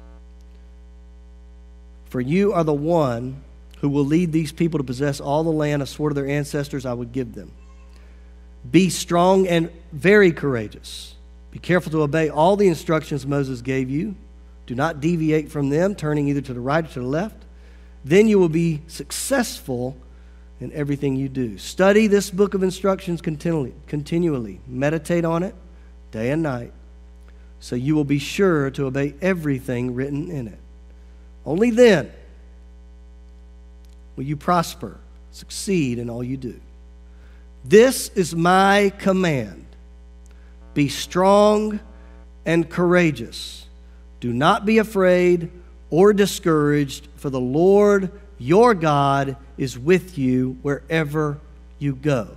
For 2.06 2.22
you 2.22 2.54
are 2.54 2.64
the 2.64 2.74
one 2.74 3.44
who 3.82 3.90
will 3.90 4.06
lead 4.06 4.32
these 4.32 4.52
people 4.52 4.78
to 4.78 4.84
possess 4.84 5.20
all 5.20 5.44
the 5.44 5.50
land 5.52 5.82
I 5.82 5.86
swore 5.86 6.10
to 6.10 6.16
their 6.16 6.28
ancestors 6.28 6.86
I 6.86 6.94
would 6.94 7.12
give 7.12 7.36
them. 7.36 7.52
Be 8.70 8.90
strong 8.90 9.48
and 9.48 9.70
very 9.92 10.32
courageous. 10.32 11.14
Be 11.52 11.60
careful 11.60 11.92
to 11.92 12.04
obey 12.04 12.30
all 12.30 12.56
the 12.56 12.68
instructions 12.68 13.26
Moses 13.28 13.62
gave 13.62 13.90
you. 13.90 14.16
Do 14.66 14.76
not 14.76 15.02
deviate 15.02 15.52
from 15.52 15.70
them, 15.70 15.94
turning 15.94 16.28
either 16.28 16.42
to 16.42 16.54
the 16.54 16.60
right 16.60 16.84
or 16.86 16.94
to 16.94 17.00
the 17.02 17.06
left. 17.06 17.36
Then 18.04 18.28
you 18.28 18.40
will 18.40 18.50
be 18.50 18.82
successful 18.88 19.96
in 20.60 20.72
everything 20.74 21.16
you 21.16 21.28
do. 21.30 21.58
Study 21.58 22.08
this 22.08 22.32
book 22.32 22.54
of 22.54 22.64
instructions 22.64 23.22
continually. 23.22 23.74
continually. 23.88 24.62
Meditate 24.68 25.26
on 25.26 25.44
it 25.44 25.54
day 26.12 26.32
and 26.32 26.42
night 26.42 26.72
so 27.60 27.76
you 27.76 27.96
will 27.96 28.04
be 28.04 28.20
sure 28.20 28.70
to 28.72 28.86
obey 28.86 29.14
everything 29.22 29.96
written 29.96 30.30
in 30.30 30.48
it. 30.48 30.60
Only 31.46 31.72
then 31.72 32.12
will 34.16 34.24
you 34.24 34.36
prosper, 34.38 34.98
succeed 35.32 36.00
in 36.00 36.10
all 36.10 36.24
you 36.24 36.38
do. 36.38 36.60
This 37.64 38.10
is 38.10 38.36
my 38.36 38.92
command 39.00 39.64
be 40.74 40.90
strong 40.90 41.80
and 42.46 42.70
courageous. 42.70 43.66
Do 44.20 44.34
not 44.34 44.66
be 44.66 44.78
afraid 44.80 45.50
or 45.90 46.12
discouraged, 46.12 47.08
for 47.16 47.30
the 47.30 47.40
Lord 47.40 48.12
your 48.38 48.74
God 48.74 49.38
is 49.58 49.80
with 49.80 50.18
you 50.18 50.58
wherever 50.64 51.40
you 51.80 51.96
go. 51.96 52.28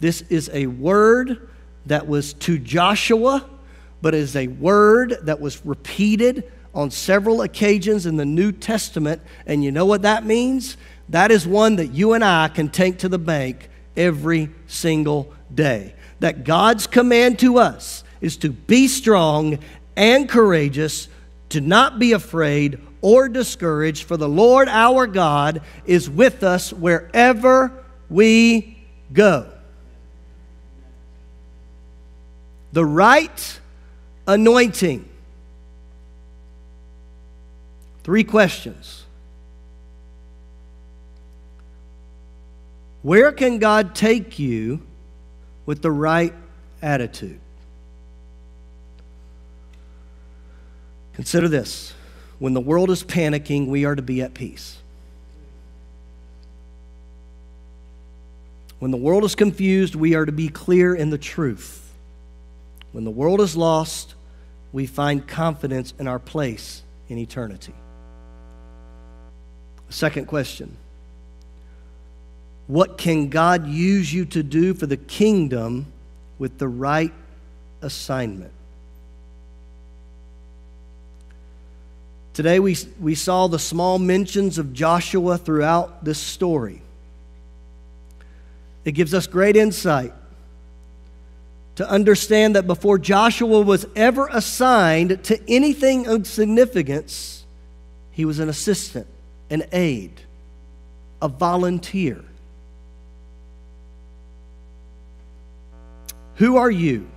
This 0.00 0.22
is 0.22 0.50
a 0.52 0.66
word 0.66 1.48
that 1.86 2.08
was 2.08 2.32
to 2.34 2.58
Joshua 2.58 3.48
but 4.02 4.14
is 4.14 4.36
a 4.36 4.46
word 4.48 5.16
that 5.22 5.40
was 5.40 5.64
repeated 5.64 6.50
on 6.74 6.90
several 6.90 7.42
occasions 7.42 8.06
in 8.06 8.16
the 8.16 8.24
New 8.24 8.52
Testament. 8.52 9.20
And 9.46 9.64
you 9.64 9.72
know 9.72 9.86
what 9.86 10.02
that 10.02 10.24
means? 10.24 10.76
That 11.08 11.30
is 11.30 11.46
one 11.46 11.76
that 11.76 11.88
you 11.88 12.12
and 12.12 12.24
I 12.24 12.48
can 12.48 12.68
take 12.68 12.98
to 12.98 13.08
the 13.08 13.18
bank 13.18 13.68
every 13.96 14.50
single 14.66 15.32
day. 15.52 15.94
That 16.20 16.44
God's 16.44 16.86
command 16.86 17.38
to 17.40 17.58
us 17.58 18.04
is 18.20 18.36
to 18.38 18.50
be 18.50 18.86
strong 18.86 19.58
and 19.96 20.28
courageous, 20.28 21.08
to 21.50 21.60
not 21.60 21.98
be 21.98 22.12
afraid 22.12 22.78
or 23.02 23.28
discouraged, 23.28 24.04
for 24.04 24.16
the 24.18 24.28
Lord 24.28 24.68
our 24.68 25.06
God 25.06 25.62
is 25.86 26.08
with 26.08 26.42
us 26.44 26.72
wherever 26.72 27.82
we 28.08 28.78
go. 29.12 29.50
The 32.72 32.84
right 32.84 33.59
anointing. 34.26 35.08
Three 38.02 38.24
questions. 38.24 39.04
Where 43.02 43.32
can 43.32 43.58
God 43.58 43.94
take 43.94 44.38
you 44.38 44.82
with 45.64 45.80
the 45.82 45.90
right 45.90 46.34
attitude? 46.82 47.40
Consider 51.14 51.48
this 51.48 51.94
when 52.38 52.54
the 52.54 52.60
world 52.60 52.90
is 52.90 53.02
panicking, 53.04 53.66
we 53.66 53.84
are 53.84 53.94
to 53.94 54.00
be 54.02 54.22
at 54.22 54.32
peace. 54.32 54.78
When 58.78 58.90
the 58.90 58.96
world 58.96 59.24
is 59.24 59.34
confused, 59.34 59.94
we 59.94 60.14
are 60.14 60.24
to 60.24 60.32
be 60.32 60.48
clear 60.48 60.94
in 60.94 61.10
the 61.10 61.18
truth. 61.18 61.79
When 62.92 63.04
the 63.04 63.10
world 63.10 63.40
is 63.40 63.56
lost, 63.56 64.14
we 64.72 64.86
find 64.86 65.26
confidence 65.26 65.94
in 65.98 66.08
our 66.08 66.18
place 66.18 66.82
in 67.08 67.18
eternity. 67.18 67.74
Second 69.90 70.26
question 70.26 70.76
What 72.66 72.98
can 72.98 73.28
God 73.28 73.66
use 73.66 74.12
you 74.12 74.24
to 74.26 74.42
do 74.42 74.74
for 74.74 74.86
the 74.86 74.96
kingdom 74.96 75.86
with 76.38 76.58
the 76.58 76.68
right 76.68 77.12
assignment? 77.82 78.52
Today, 82.32 82.60
we, 82.60 82.76
we 83.00 83.14
saw 83.16 83.48
the 83.48 83.58
small 83.58 83.98
mentions 83.98 84.56
of 84.56 84.72
Joshua 84.72 85.36
throughout 85.36 86.04
this 86.04 86.18
story. 86.18 86.80
It 88.84 88.92
gives 88.92 89.12
us 89.14 89.26
great 89.26 89.56
insight 89.56 90.12
to 91.80 91.90
understand 91.90 92.56
that 92.56 92.66
before 92.66 92.98
Joshua 92.98 93.58
was 93.62 93.86
ever 93.96 94.28
assigned 94.32 95.24
to 95.24 95.40
anything 95.50 96.06
of 96.06 96.26
significance, 96.26 97.46
he 98.10 98.26
was 98.26 98.38
an 98.38 98.50
assistant, 98.50 99.06
an 99.48 99.64
aide, 99.72 100.20
a 101.22 101.28
volunteer. 101.28 102.22
Who 106.34 106.58
are 106.58 106.70
you 106.70 107.08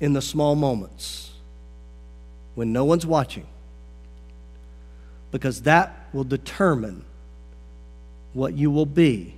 in 0.00 0.12
the 0.12 0.22
small 0.22 0.56
moments 0.56 1.30
when 2.56 2.72
no 2.72 2.84
one's 2.84 3.06
watching? 3.06 3.46
Because 5.30 5.62
that 5.62 6.08
will 6.12 6.24
determine 6.24 7.04
what 8.32 8.54
you 8.54 8.72
will 8.72 8.86
be 8.86 9.36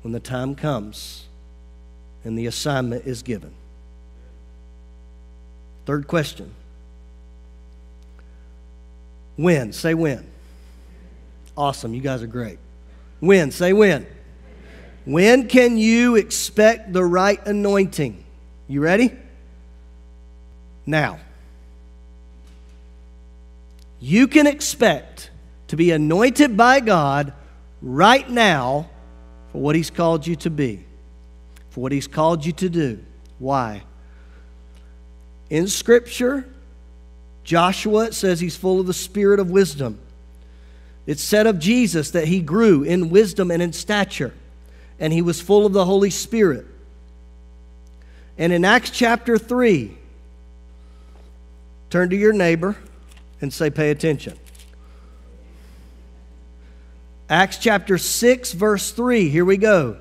when 0.00 0.12
the 0.12 0.20
time 0.20 0.54
comes 0.54 1.25
and 2.26 2.36
the 2.36 2.46
assignment 2.48 3.06
is 3.06 3.22
given. 3.22 3.52
Third 5.86 6.08
question 6.08 6.52
When? 9.36 9.72
Say 9.72 9.94
when. 9.94 10.28
Awesome. 11.56 11.94
You 11.94 12.00
guys 12.00 12.22
are 12.24 12.26
great. 12.26 12.58
When? 13.20 13.52
Say 13.52 13.72
when. 13.72 14.08
When 15.04 15.46
can 15.46 15.76
you 15.78 16.16
expect 16.16 16.92
the 16.92 17.04
right 17.04 17.38
anointing? 17.46 18.24
You 18.66 18.80
ready? 18.82 19.12
Now. 20.84 21.20
You 24.00 24.26
can 24.26 24.48
expect 24.48 25.30
to 25.68 25.76
be 25.76 25.92
anointed 25.92 26.56
by 26.56 26.80
God 26.80 27.32
right 27.80 28.28
now 28.28 28.90
for 29.52 29.58
what 29.62 29.76
He's 29.76 29.90
called 29.90 30.26
you 30.26 30.34
to 30.36 30.50
be 30.50 30.85
for 31.76 31.82
what 31.82 31.92
He's 31.92 32.06
called 32.06 32.46
you 32.46 32.52
to 32.52 32.70
do. 32.70 33.04
Why? 33.38 33.82
In 35.50 35.68
Scripture, 35.68 36.48
Joshua 37.44 38.12
says 38.14 38.40
he's 38.40 38.56
full 38.56 38.80
of 38.80 38.86
the 38.86 38.94
spirit 38.94 39.38
of 39.38 39.50
wisdom. 39.50 40.00
It's 41.06 41.22
said 41.22 41.46
of 41.46 41.58
Jesus 41.60 42.12
that 42.12 42.26
he 42.26 42.40
grew 42.40 42.82
in 42.82 43.10
wisdom 43.10 43.50
and 43.50 43.60
in 43.62 43.72
stature, 43.74 44.32
and 44.98 45.12
he 45.12 45.20
was 45.20 45.40
full 45.40 45.66
of 45.66 45.74
the 45.74 45.84
Holy 45.84 46.08
Spirit. 46.10 46.64
And 48.38 48.52
in 48.54 48.64
Acts 48.64 48.88
chapter 48.90 49.36
3, 49.38 49.96
turn 51.90 52.08
to 52.08 52.16
your 52.16 52.32
neighbor 52.32 52.74
and 53.42 53.52
say, 53.52 53.68
Pay 53.68 53.90
attention. 53.90 54.36
Acts 57.28 57.58
chapter 57.58 57.98
6, 57.98 58.52
verse 58.52 58.90
3, 58.92 59.28
here 59.28 59.44
we 59.44 59.58
go. 59.58 59.98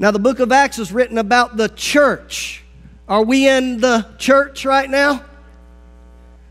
Now, 0.00 0.10
the 0.12 0.18
book 0.18 0.38
of 0.40 0.50
Acts 0.50 0.78
is 0.78 0.92
written 0.92 1.18
about 1.18 1.58
the 1.58 1.68
church. 1.68 2.64
Are 3.06 3.22
we 3.22 3.46
in 3.46 3.80
the 3.82 4.06
church 4.16 4.64
right 4.64 4.88
now? 4.88 5.22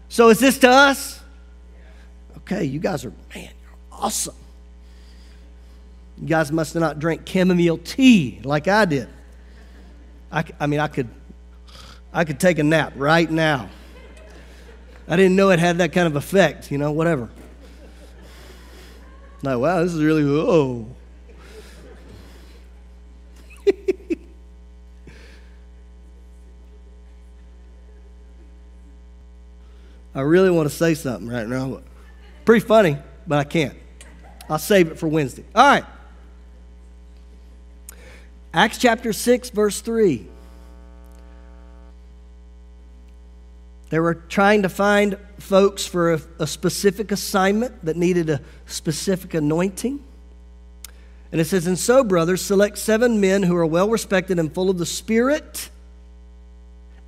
So, 0.07 0.29
is 0.29 0.39
this 0.39 0.59
to 0.59 0.69
us? 0.69 1.19
Okay, 2.37 2.65
you 2.65 2.79
guys 2.79 3.03
are, 3.05 3.09
man, 3.33 3.45
you're 3.63 3.79
awesome. 3.91 4.35
You 6.21 6.27
guys 6.27 6.51
must 6.51 6.75
not 6.75 6.99
drink 6.99 7.27
chamomile 7.27 7.79
tea 7.79 8.39
like 8.43 8.67
I 8.67 8.85
did. 8.85 9.09
I, 10.31 10.43
I 10.59 10.67
mean, 10.67 10.79
I 10.79 10.87
could, 10.87 11.07
I 12.13 12.25
could 12.25 12.39
take 12.39 12.59
a 12.59 12.63
nap 12.63 12.93
right 12.97 13.31
now. 13.31 13.67
I 15.07 15.15
didn't 15.15 15.35
know 15.35 15.49
it 15.49 15.57
had 15.57 15.79
that 15.79 15.91
kind 15.91 16.05
of 16.05 16.15
effect, 16.15 16.71
you 16.71 16.77
know, 16.77 16.91
whatever. 16.91 17.27
Like, 19.41 19.57
wow, 19.57 19.81
this 19.83 19.95
is 19.95 20.03
really, 20.03 20.21
oh. 20.23 20.85
I 30.15 30.21
really 30.21 30.49
want 30.49 30.69
to 30.69 30.75
say 30.75 30.93
something 30.95 31.27
right 31.27 31.47
now. 31.47 31.81
Pretty 32.45 32.65
funny, 32.65 32.97
but 33.27 33.37
I 33.39 33.43
can't. 33.43 33.77
I'll 34.49 34.57
save 34.57 34.91
it 34.91 34.97
for 34.97 35.07
Wednesday. 35.07 35.45
All 35.53 35.67
right. 35.67 35.83
Acts 38.53 38.79
chapter 38.79 39.13
6, 39.13 39.51
verse 39.51 39.81
3. 39.81 40.25
They 43.91 43.99
were 43.99 44.15
trying 44.15 44.63
to 44.63 44.69
find 44.69 45.17
folks 45.39 45.85
for 45.85 46.13
a, 46.13 46.21
a, 46.39 46.47
specific 46.47 47.11
assignment 47.11 47.85
that 47.85 47.95
needed 47.97 48.29
a 48.29 48.41
specific 48.67 49.33
anointing. 49.35 50.03
And 51.31 51.39
it 51.41 51.45
says, 51.45 51.65
And 51.67 51.77
so, 51.77 52.03
brothers, 52.03 52.43
select 52.43 52.79
seven 52.79 53.19
men 53.21 53.43
who 53.43 53.55
are 53.55 53.65
well 53.65 53.89
respected 53.89 54.39
and 54.39 54.51
full 54.53 54.69
of 54.71 54.79
the 54.79 54.85
Spirit 54.85 55.69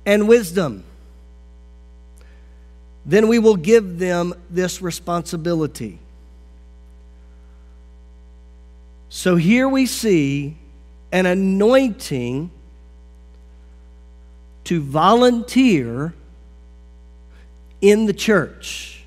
and 0.06 0.28
wisdom 0.28 0.84
then 3.04 3.28
we 3.28 3.38
will 3.38 3.56
give 3.56 3.98
them 3.98 4.34
this 4.50 4.80
responsibility. 4.80 5.98
So 9.08 9.36
here 9.36 9.68
we 9.68 9.86
see 9.86 10.56
an 11.10 11.26
anointing 11.26 12.50
to 14.64 14.80
volunteer 14.80 16.14
in 17.80 18.06
the 18.06 18.12
church. 18.14 19.04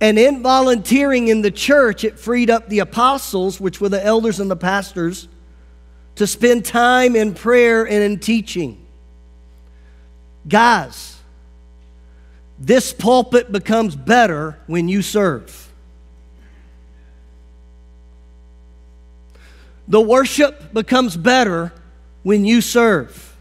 And 0.00 0.18
in 0.18 0.42
volunteering 0.42 1.28
in 1.28 1.42
the 1.42 1.50
church, 1.50 2.04
it 2.04 2.18
freed 2.18 2.48
up 2.48 2.68
the 2.68 2.78
apostles, 2.78 3.60
which 3.60 3.80
were 3.80 3.88
the 3.88 4.04
elders 4.04 4.38
and 4.38 4.50
the 4.50 4.56
pastors, 4.56 5.28
to 6.14 6.26
spend 6.26 6.64
time 6.64 7.16
in 7.16 7.34
prayer 7.34 7.84
and 7.84 8.02
in 8.02 8.18
teaching. 8.20 8.78
Guys, 10.46 11.13
this 12.64 12.94
pulpit 12.94 13.52
becomes 13.52 13.94
better 13.94 14.58
when 14.66 14.88
you 14.88 15.02
serve. 15.02 15.70
The 19.86 20.00
worship 20.00 20.72
becomes 20.72 21.14
better 21.14 21.74
when 22.22 22.46
you 22.46 22.62
serve. 22.62 23.32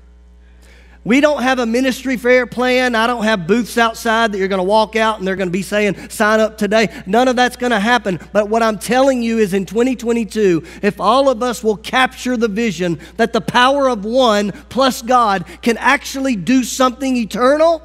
We 1.05 1.19
don't 1.21 1.41
have 1.43 1.59
a 1.59 1.65
ministry 1.65 2.15
fair 2.17 2.45
plan. 2.45 2.95
I 2.95 3.07
don't 3.07 3.23
have 3.23 3.47
booths 3.47 3.77
outside 3.77 4.31
that 4.33 4.37
you're 4.37 4.47
going 4.49 4.59
to 4.59 4.63
walk 4.63 4.95
out 4.97 5.19
and 5.19 5.27
they're 5.27 5.37
going 5.37 5.47
to 5.47 5.51
be 5.53 5.61
saying, 5.61 6.09
sign 6.09 6.39
up 6.41 6.57
today. 6.57 6.87
None 7.05 7.29
of 7.29 7.35
that's 7.37 7.55
going 7.57 7.71
to 7.71 7.79
happen. 7.79 8.19
But 8.33 8.49
what 8.49 8.61
I'm 8.63 8.77
telling 8.79 9.21
you 9.23 9.37
is 9.37 9.53
in 9.53 9.65
2022, 9.65 10.63
if 10.81 10.99
all 10.99 11.29
of 11.29 11.41
us 11.43 11.63
will 11.63 11.75
capture 11.77 12.35
the 12.35 12.47
vision 12.49 12.99
that 13.17 13.31
the 13.33 13.41
power 13.41 13.89
of 13.89 14.03
one 14.03 14.51
plus 14.69 15.01
God 15.01 15.45
can 15.61 15.77
actually 15.77 16.35
do 16.37 16.63
something 16.63 17.15
eternal, 17.17 17.81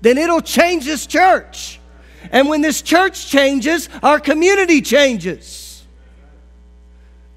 then 0.00 0.18
it'll 0.18 0.40
change 0.40 0.84
this 0.84 1.06
church. 1.06 1.78
And 2.32 2.48
when 2.48 2.60
this 2.60 2.82
church 2.82 3.28
changes, 3.28 3.88
our 4.02 4.20
community 4.20 4.80
changes. 4.82 5.84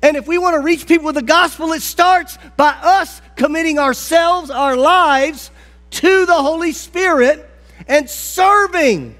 And 0.01 0.17
if 0.17 0.27
we 0.27 0.37
want 0.37 0.55
to 0.55 0.59
reach 0.59 0.87
people 0.87 1.05
with 1.07 1.15
the 1.15 1.21
gospel, 1.21 1.71
it 1.73 1.81
starts 1.81 2.37
by 2.57 2.71
us 2.71 3.21
committing 3.35 3.79
ourselves, 3.79 4.49
our 4.49 4.75
lives 4.75 5.51
to 5.91 6.25
the 6.25 6.33
Holy 6.33 6.73
Spirit 6.73 7.49
and 7.87 8.09
serving. 8.09 9.15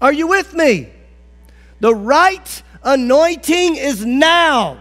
Are 0.00 0.12
you 0.12 0.28
with 0.28 0.54
me? 0.54 0.90
The 1.80 1.94
right 1.94 2.62
anointing 2.84 3.76
is 3.76 4.04
now. 4.04 4.80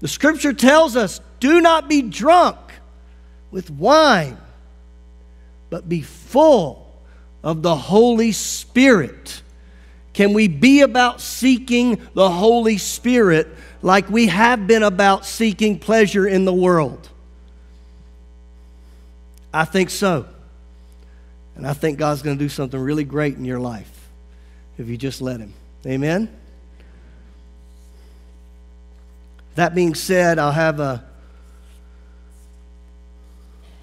The 0.00 0.08
scripture 0.08 0.52
tells 0.52 0.96
us 0.96 1.20
do 1.38 1.60
not 1.60 1.88
be 1.88 2.00
drunk 2.02 2.56
with 3.54 3.70
wine, 3.70 4.36
but 5.70 5.88
be 5.88 6.00
full 6.02 6.92
of 7.44 7.62
the 7.62 7.74
Holy 7.76 8.32
Spirit. 8.32 9.42
Can 10.12 10.32
we 10.32 10.48
be 10.48 10.80
about 10.80 11.20
seeking 11.20 12.02
the 12.14 12.28
Holy 12.28 12.78
Spirit 12.78 13.46
like 13.80 14.10
we 14.10 14.26
have 14.26 14.66
been 14.66 14.82
about 14.82 15.24
seeking 15.24 15.78
pleasure 15.78 16.26
in 16.26 16.44
the 16.44 16.52
world? 16.52 17.08
I 19.52 19.64
think 19.64 19.90
so. 19.90 20.26
And 21.54 21.64
I 21.64 21.74
think 21.74 21.96
God's 21.96 22.22
going 22.22 22.36
to 22.36 22.44
do 22.44 22.48
something 22.48 22.78
really 22.80 23.04
great 23.04 23.36
in 23.36 23.44
your 23.44 23.60
life 23.60 23.90
if 24.78 24.88
you 24.88 24.96
just 24.96 25.22
let 25.22 25.38
Him. 25.38 25.52
Amen? 25.86 26.28
That 29.54 29.76
being 29.76 29.94
said, 29.94 30.40
I'll 30.40 30.50
have 30.50 30.80
a 30.80 31.04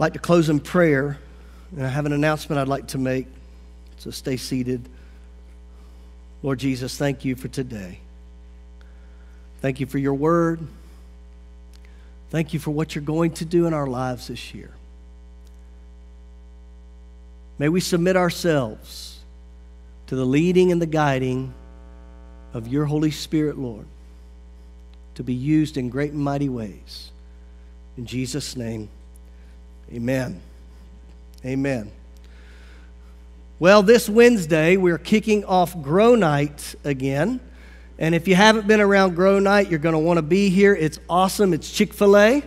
I'd 0.01 0.05
like 0.05 0.13
to 0.13 0.19
close 0.19 0.49
in 0.49 0.59
prayer, 0.59 1.19
and 1.77 1.85
I 1.85 1.87
have 1.87 2.07
an 2.07 2.11
announcement 2.11 2.59
I'd 2.59 2.67
like 2.67 2.87
to 2.87 2.97
make. 2.97 3.27
So 3.97 4.09
stay 4.09 4.35
seated. 4.35 4.89
Lord 6.41 6.57
Jesus, 6.57 6.97
thank 6.97 7.23
you 7.23 7.35
for 7.35 7.49
today. 7.49 7.99
Thank 9.59 9.79
you 9.79 9.85
for 9.85 9.99
your 9.99 10.15
word. 10.15 10.65
Thank 12.31 12.51
you 12.51 12.59
for 12.59 12.71
what 12.71 12.95
you're 12.95 13.03
going 13.03 13.33
to 13.33 13.45
do 13.45 13.67
in 13.67 13.75
our 13.75 13.85
lives 13.85 14.27
this 14.29 14.55
year. 14.55 14.71
May 17.59 17.69
we 17.69 17.79
submit 17.79 18.17
ourselves 18.17 19.19
to 20.07 20.15
the 20.15 20.25
leading 20.25 20.71
and 20.71 20.81
the 20.81 20.87
guiding 20.87 21.53
of 22.55 22.67
your 22.67 22.85
Holy 22.85 23.11
Spirit, 23.11 23.55
Lord, 23.59 23.85
to 25.13 25.21
be 25.23 25.35
used 25.35 25.77
in 25.77 25.89
great 25.89 26.11
and 26.11 26.23
mighty 26.23 26.49
ways. 26.49 27.11
In 27.99 28.07
Jesus' 28.07 28.55
name. 28.55 28.89
Amen. 29.93 30.39
Amen. 31.45 31.91
Well, 33.59 33.83
this 33.83 34.07
Wednesday, 34.07 34.77
we're 34.77 34.97
kicking 34.97 35.43
off 35.43 35.79
Grow 35.81 36.15
Night 36.15 36.75
again. 36.85 37.41
And 37.99 38.15
if 38.15 38.25
you 38.25 38.35
haven't 38.35 38.67
been 38.67 38.79
around 38.79 39.15
Grow 39.15 39.39
Night, 39.39 39.69
you're 39.69 39.79
going 39.79 39.91
to 39.91 39.99
want 39.99 40.15
to 40.15 40.21
be 40.21 40.49
here. 40.49 40.73
It's 40.73 40.97
awesome. 41.09 41.51
It's 41.53 41.69
Chick 41.69 41.93
fil 41.93 42.15
A, 42.17 42.41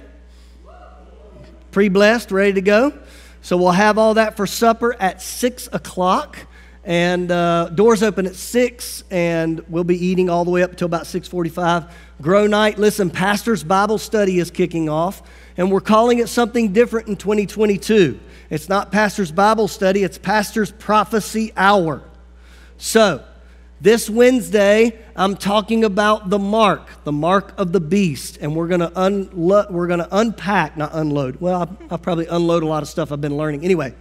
pre 1.71 1.91
blessed, 1.91 2.33
ready 2.33 2.55
to 2.55 2.63
go. 2.63 2.95
So 3.43 3.59
we'll 3.59 3.73
have 3.73 3.99
all 3.99 4.15
that 4.15 4.39
for 4.39 4.47
supper 4.47 4.97
at 4.99 5.21
6 5.21 5.69
o'clock. 5.71 6.39
And 6.83 7.31
uh, 7.31 7.67
doors 7.69 8.03
open 8.03 8.25
at 8.27 8.37
6, 8.37 9.05
and 9.11 9.61
we'll 9.69 9.85
be 9.85 10.03
eating 10.03 10.31
all 10.31 10.47
the 10.47 10.51
way 10.51 10.63
up 10.63 10.71
until 10.71 10.87
about 10.87 11.07
645 11.07 11.93
Grow 12.21 12.47
Night, 12.47 12.79
listen, 12.79 13.11
Pastor's 13.11 13.65
Bible 13.65 13.99
Study 13.99 14.39
is 14.39 14.51
kicking 14.51 14.89
off, 14.89 15.21
and 15.57 15.71
we're 15.71 15.81
calling 15.81 16.19
it 16.21 16.29
something 16.29 16.73
different 16.73 17.09
in 17.09 17.17
2022. 17.17 18.21
It's 18.51 18.69
not 18.69 18.93
Pastor's 18.93 19.33
Bible 19.33 19.67
Study, 19.67 20.05
it's 20.05 20.17
Pastor's 20.17 20.71
Prophecy 20.71 21.53
Hour. 21.57 22.03
So, 22.79 23.25
this 23.81 24.09
Wednesday, 24.09 24.97
I'm 25.17 25.35
talking 25.35 25.83
about 25.83 26.31
the 26.31 26.39
mark, 26.39 26.87
the 27.03 27.11
mark 27.13 27.53
of 27.59 27.73
the 27.73 27.81
beast, 27.81 28.39
and 28.41 28.55
we're 28.55 28.69
gonna 28.69 28.91
unlo- 28.93 29.69
we're 29.71 29.89
gonna 29.89 30.09
unpack, 30.13 30.77
not 30.77 30.91
unload. 30.95 31.41
Well, 31.41 31.63
I'll, 31.63 31.77
I'll 31.91 31.99
probably 31.99 32.27
unload 32.27 32.63
a 32.63 32.67
lot 32.67 32.85
of 32.85 32.89
stuff 32.89 33.11
I've 33.11 33.21
been 33.21 33.37
learning. 33.37 33.65
Anyway, 33.65 33.93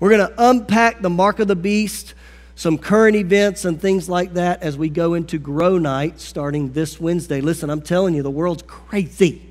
we're 0.00 0.10
gonna 0.10 0.32
unpack 0.36 1.00
the 1.00 1.10
mark 1.10 1.38
of 1.38 1.46
the 1.46 1.56
beast 1.56 2.14
some 2.54 2.78
current 2.78 3.16
events 3.16 3.64
and 3.64 3.80
things 3.80 4.08
like 4.08 4.34
that 4.34 4.62
as 4.62 4.76
we 4.76 4.88
go 4.88 5.14
into 5.14 5.38
Grow 5.38 5.78
Night 5.78 6.20
starting 6.20 6.72
this 6.72 7.00
Wednesday. 7.00 7.40
Listen, 7.40 7.70
I'm 7.70 7.80
telling 7.80 8.14
you, 8.14 8.22
the 8.22 8.30
world's 8.30 8.62
crazy. 8.66 9.42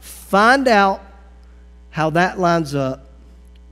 Find 0.00 0.68
out 0.68 1.00
how 1.90 2.10
that 2.10 2.38
lines 2.38 2.74
up 2.74 3.06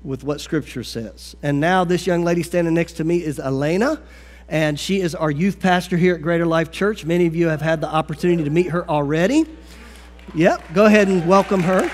with 0.02 0.24
what 0.24 0.40
Scripture 0.40 0.84
says. 0.84 1.36
And 1.42 1.60
now, 1.60 1.84
this 1.84 2.06
young 2.06 2.24
lady 2.24 2.42
standing 2.42 2.74
next 2.74 2.94
to 2.94 3.04
me 3.04 3.22
is 3.22 3.38
Elena, 3.38 4.00
and 4.48 4.78
she 4.78 5.00
is 5.00 5.14
our 5.14 5.30
youth 5.30 5.60
pastor 5.60 5.96
here 5.96 6.14
at 6.14 6.22
Greater 6.22 6.46
Life 6.46 6.70
Church. 6.70 7.04
Many 7.04 7.26
of 7.26 7.36
you 7.36 7.48
have 7.48 7.60
had 7.60 7.80
the 7.80 7.88
opportunity 7.88 8.44
to 8.44 8.50
meet 8.50 8.66
her 8.70 8.88
already. 8.88 9.44
Yep, 10.34 10.62
go 10.72 10.86
ahead 10.86 11.08
and 11.08 11.26
welcome 11.28 11.60
her. 11.62 11.90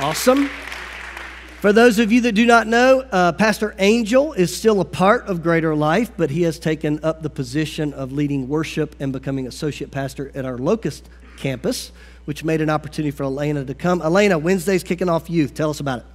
Awesome. 0.00 0.50
For 1.60 1.72
those 1.72 1.98
of 1.98 2.12
you 2.12 2.20
that 2.20 2.32
do 2.32 2.44
not 2.44 2.66
know, 2.66 3.02
uh, 3.10 3.32
Pastor 3.32 3.74
Angel 3.78 4.34
is 4.34 4.54
still 4.54 4.82
a 4.82 4.84
part 4.84 5.26
of 5.26 5.42
Greater 5.42 5.74
Life, 5.74 6.10
but 6.14 6.28
he 6.28 6.42
has 6.42 6.58
taken 6.58 7.00
up 7.02 7.22
the 7.22 7.30
position 7.30 7.94
of 7.94 8.12
leading 8.12 8.46
worship 8.46 8.94
and 9.00 9.10
becoming 9.10 9.46
associate 9.46 9.90
pastor 9.90 10.30
at 10.34 10.44
our 10.44 10.58
Locust 10.58 11.08
campus, 11.38 11.92
which 12.26 12.44
made 12.44 12.60
an 12.60 12.68
opportunity 12.68 13.10
for 13.10 13.24
Elena 13.24 13.64
to 13.64 13.72
come. 13.72 14.02
Elena, 14.02 14.36
Wednesday's 14.38 14.84
kicking 14.84 15.08
off 15.08 15.30
youth. 15.30 15.54
Tell 15.54 15.70
us 15.70 15.80
about 15.80 16.00
it. 16.00 16.06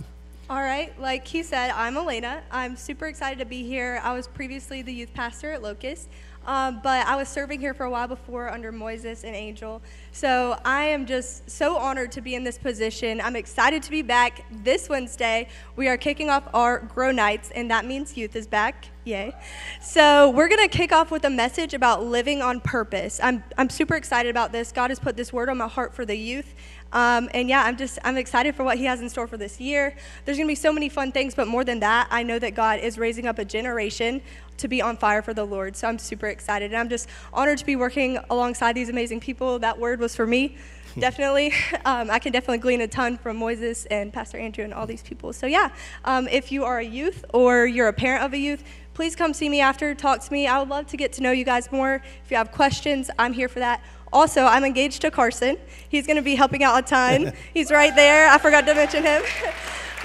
All 0.47 0.61
right, 0.61 0.93
like 1.01 1.25
he 1.25 1.41
said, 1.41 1.71
I'm 1.71 1.97
Elena. 1.97 2.43
I'm 2.51 2.75
super 2.77 3.07
excited 3.07 3.39
to 3.39 3.45
be 3.45 3.63
here. 3.63 3.99
I 4.03 4.13
was 4.13 4.27
previously 4.27 4.83
the 4.83 4.93
youth 4.93 5.11
pastor 5.15 5.51
at 5.53 5.63
Locust. 5.63 6.07
Um, 6.45 6.79
but 6.81 7.05
I 7.07 7.15
was 7.17 7.29
serving 7.29 7.59
here 7.59 7.73
for 7.73 7.85
a 7.85 7.89
while 7.89 8.07
before 8.07 8.49
under 8.51 8.73
Moises 8.73 9.23
and 9.23 9.35
Angel. 9.35 9.81
So 10.11 10.57
I 10.65 10.85
am 10.85 11.05
just 11.05 11.49
so 11.49 11.77
honored 11.77 12.11
to 12.13 12.21
be 12.21 12.35
in 12.35 12.43
this 12.43 12.57
position. 12.57 13.21
I'm 13.21 13.35
excited 13.35 13.83
to 13.83 13.91
be 13.91 14.01
back 14.01 14.43
this 14.63 14.89
Wednesday. 14.89 15.47
We 15.75 15.87
are 15.87 15.97
kicking 15.97 16.29
off 16.29 16.43
our 16.53 16.79
Grow 16.79 17.11
Nights, 17.11 17.51
and 17.53 17.69
that 17.69 17.85
means 17.85 18.17
youth 18.17 18.35
is 18.35 18.47
back. 18.47 18.87
Yay. 19.03 19.33
So 19.81 20.29
we're 20.31 20.47
going 20.47 20.67
to 20.67 20.77
kick 20.77 20.91
off 20.91 21.09
with 21.09 21.25
a 21.25 21.29
message 21.29 21.73
about 21.73 22.05
living 22.05 22.41
on 22.41 22.59
purpose. 22.61 23.19
I'm, 23.21 23.43
I'm 23.57 23.69
super 23.69 23.95
excited 23.95 24.29
about 24.29 24.51
this. 24.51 24.71
God 24.71 24.91
has 24.91 24.99
put 24.99 25.17
this 25.17 25.33
word 25.33 25.49
on 25.49 25.57
my 25.57 25.67
heart 25.67 25.93
for 25.93 26.05
the 26.05 26.15
youth. 26.15 26.53
Um, 26.93 27.29
and 27.33 27.47
yeah, 27.47 27.63
I'm 27.63 27.77
just 27.77 27.99
I'm 28.03 28.17
excited 28.17 28.53
for 28.53 28.63
what 28.65 28.77
He 28.77 28.83
has 28.83 28.99
in 29.01 29.07
store 29.09 29.25
for 29.25 29.37
this 29.37 29.61
year. 29.61 29.95
There's 30.25 30.37
gonna 30.37 30.49
be 30.49 30.55
so 30.55 30.73
many 30.73 30.89
fun 30.89 31.13
things, 31.13 31.33
but 31.33 31.47
more 31.47 31.63
than 31.63 31.79
that, 31.79 32.09
I 32.11 32.21
know 32.21 32.37
that 32.39 32.53
God 32.53 32.81
is 32.81 32.97
raising 32.97 33.27
up 33.27 33.39
a 33.39 33.45
generation 33.45 34.21
to 34.61 34.67
be 34.67 34.81
on 34.81 34.95
fire 34.95 35.21
for 35.21 35.33
the 35.33 35.45
Lord. 35.45 35.75
So 35.75 35.87
I'm 35.87 35.99
super 35.99 36.27
excited. 36.27 36.71
And 36.71 36.79
I'm 36.79 36.87
just 36.89 37.09
honored 37.33 37.57
to 37.57 37.65
be 37.65 37.75
working 37.75 38.17
alongside 38.29 38.73
these 38.73 38.89
amazing 38.89 39.19
people. 39.19 39.59
That 39.59 39.77
word 39.77 39.99
was 39.99 40.15
for 40.15 40.25
me, 40.25 40.55
definitely. 40.97 41.53
Um, 41.83 42.11
I 42.11 42.19
can 42.19 42.31
definitely 42.31 42.59
glean 42.59 42.81
a 42.81 42.87
ton 42.87 43.17
from 43.17 43.39
Moises 43.39 43.87
and 43.89 44.13
Pastor 44.13 44.37
Andrew 44.37 44.63
and 44.63 44.71
all 44.73 44.85
these 44.85 45.01
people. 45.01 45.33
So 45.33 45.47
yeah, 45.47 45.71
um, 46.05 46.27
if 46.27 46.51
you 46.51 46.63
are 46.63 46.77
a 46.77 46.83
youth 46.85 47.25
or 47.33 47.65
you're 47.65 47.87
a 47.87 47.93
parent 47.93 48.23
of 48.23 48.33
a 48.33 48.37
youth, 48.37 48.63
please 48.93 49.15
come 49.15 49.33
see 49.33 49.49
me 49.49 49.61
after, 49.61 49.95
talk 49.95 50.19
to 50.21 50.31
me. 50.31 50.45
I 50.45 50.59
would 50.59 50.69
love 50.69 50.85
to 50.87 50.97
get 50.97 51.11
to 51.13 51.23
know 51.23 51.31
you 51.31 51.43
guys 51.43 51.71
more. 51.71 51.95
If 52.23 52.29
you 52.29 52.37
have 52.37 52.51
questions, 52.51 53.09
I'm 53.17 53.33
here 53.33 53.49
for 53.49 53.59
that. 53.59 53.81
Also, 54.13 54.43
I'm 54.43 54.63
engaged 54.63 55.01
to 55.01 55.09
Carson. 55.11 55.57
He's 55.89 56.05
going 56.05 56.17
to 56.17 56.21
be 56.21 56.35
helping 56.35 56.63
out 56.63 56.77
a 56.77 56.81
ton. 56.85 57.33
He's 57.53 57.71
right 57.71 57.95
there. 57.95 58.29
I 58.29 58.37
forgot 58.37 58.67
to 58.67 58.75
mention 58.75 59.03
him. 59.03 59.23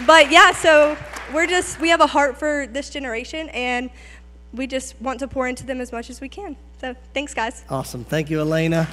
but 0.07 0.31
yeah, 0.31 0.53
so 0.53 0.97
we're 1.35 1.47
just, 1.47 1.79
we 1.79 1.91
have 1.91 2.01
a 2.01 2.07
heart 2.07 2.39
for 2.39 2.67
this 2.67 2.89
generation 2.89 3.51
and 3.51 3.91
we 4.55 4.67
just 4.67 5.01
want 5.01 5.19
to 5.21 5.29
pour 5.29 5.49
into 5.49 5.65
them 5.65 5.81
as 5.81 5.93
much 5.93 6.11
as 6.11 6.21
we 6.21 6.29
can. 6.29 6.57
So 6.81 6.95
thanks, 7.15 7.35
guys. 7.35 7.65
Awesome. 7.69 8.05
Thank 8.05 8.31
you, 8.31 8.41
Elena. 8.41 8.89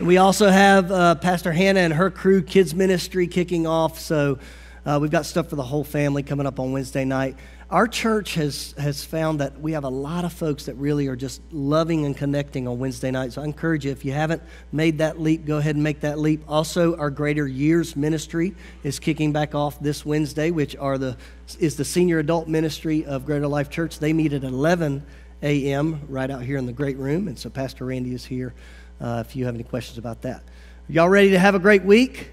We 0.00 0.16
also 0.16 0.50
have 0.50 0.90
uh, 0.90 1.14
Pastor 1.16 1.52
Hannah 1.52 1.80
and 1.80 1.92
her 1.92 2.10
crew 2.10 2.42
kids 2.42 2.74
ministry 2.74 3.28
kicking 3.28 3.66
off. 3.66 3.98
So 4.00 4.38
uh, 4.84 4.98
we've 5.00 5.12
got 5.12 5.24
stuff 5.24 5.48
for 5.48 5.54
the 5.56 5.62
whole 5.62 5.84
family 5.84 6.24
coming 6.24 6.44
up 6.44 6.58
on 6.58 6.72
Wednesday 6.72 7.04
night. 7.04 7.36
Our 7.70 7.86
church 7.86 8.34
has, 8.34 8.74
has 8.76 9.04
found 9.04 9.40
that 9.40 9.60
we 9.60 9.72
have 9.72 9.84
a 9.84 9.88
lot 9.88 10.24
of 10.24 10.32
folks 10.32 10.66
that 10.66 10.74
really 10.74 11.06
are 11.06 11.14
just 11.14 11.40
loving 11.52 12.04
and 12.04 12.16
connecting 12.16 12.66
on 12.66 12.80
Wednesday 12.80 13.12
night. 13.12 13.32
So 13.32 13.42
I 13.42 13.44
encourage 13.44 13.84
you, 13.86 13.92
if 13.92 14.04
you 14.04 14.12
haven't 14.12 14.42
made 14.72 14.98
that 14.98 15.20
leap, 15.20 15.46
go 15.46 15.58
ahead 15.58 15.76
and 15.76 15.84
make 15.84 16.00
that 16.00 16.18
leap. 16.18 16.42
Also, 16.48 16.96
our 16.96 17.10
Greater 17.10 17.46
Years 17.46 17.94
Ministry 17.94 18.54
is 18.82 18.98
kicking 18.98 19.32
back 19.32 19.54
off 19.54 19.78
this 19.80 20.04
Wednesday, 20.04 20.50
which 20.50 20.74
are 20.76 20.98
the, 20.98 21.16
is 21.60 21.76
the 21.76 21.84
senior 21.84 22.18
adult 22.18 22.48
ministry 22.48 23.04
of 23.06 23.24
Greater 23.24 23.46
Life 23.48 23.70
Church. 23.70 24.00
They 24.00 24.12
meet 24.12 24.32
at 24.32 24.42
11 24.42 25.06
a.m. 25.42 26.02
right 26.08 26.30
out 26.30 26.42
here 26.42 26.58
in 26.58 26.66
the 26.66 26.72
great 26.72 26.96
room. 26.98 27.28
And 27.28 27.38
so 27.38 27.48
Pastor 27.50 27.84
Randy 27.86 28.14
is 28.14 28.24
here 28.24 28.52
uh, 29.00 29.22
if 29.26 29.36
you 29.36 29.46
have 29.46 29.54
any 29.54 29.64
questions 29.64 29.96
about 29.96 30.22
that. 30.22 30.42
Y'all 30.88 31.08
ready 31.08 31.30
to 31.30 31.38
have 31.38 31.54
a 31.54 31.60
great 31.60 31.84
week? 31.84 32.32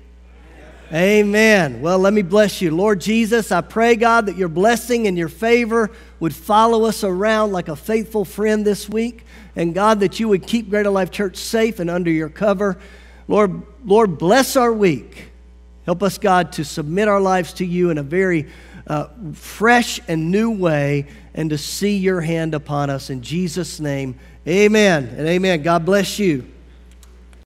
Amen. 0.91 1.81
Well, 1.81 1.99
let 1.99 2.13
me 2.13 2.23
bless 2.23 2.63
you. 2.63 2.71
Lord 2.75 2.99
Jesus, 2.99 3.51
I 3.51 3.61
pray, 3.61 3.95
God, 3.95 4.25
that 4.25 4.37
your 4.37 4.47
blessing 4.47 5.05
and 5.05 5.15
your 5.15 5.29
favor 5.29 5.91
would 6.19 6.33
follow 6.33 6.85
us 6.85 7.03
around 7.03 7.51
like 7.51 7.67
a 7.67 7.75
faithful 7.75 8.25
friend 8.25 8.65
this 8.65 8.89
week. 8.89 9.23
And 9.55 9.75
God, 9.75 9.99
that 9.99 10.19
you 10.19 10.27
would 10.29 10.47
keep 10.47 10.67
Greater 10.67 10.89
Life 10.89 11.11
Church 11.11 11.35
safe 11.37 11.77
and 11.79 11.91
under 11.91 12.09
your 12.09 12.29
cover. 12.29 12.75
Lord, 13.27 13.61
Lord, 13.85 14.17
bless 14.17 14.55
our 14.55 14.73
week. 14.73 15.25
Help 15.85 16.01
us, 16.01 16.17
God, 16.17 16.53
to 16.53 16.65
submit 16.65 17.07
our 17.07 17.21
lives 17.21 17.53
to 17.53 17.65
you 17.67 17.91
in 17.91 17.99
a 17.99 18.03
very 18.03 18.47
uh, 18.87 19.09
fresh 19.33 19.99
and 20.07 20.31
new 20.31 20.49
way 20.49 21.05
and 21.35 21.51
to 21.51 21.57
see 21.59 21.97
your 21.97 22.21
hand 22.21 22.55
upon 22.55 22.89
us. 22.89 23.11
In 23.11 23.21
Jesus' 23.21 23.79
name, 23.79 24.15
amen 24.47 25.13
and 25.15 25.27
amen. 25.27 25.61
God 25.61 25.85
bless 25.85 26.17
you. 26.17 26.49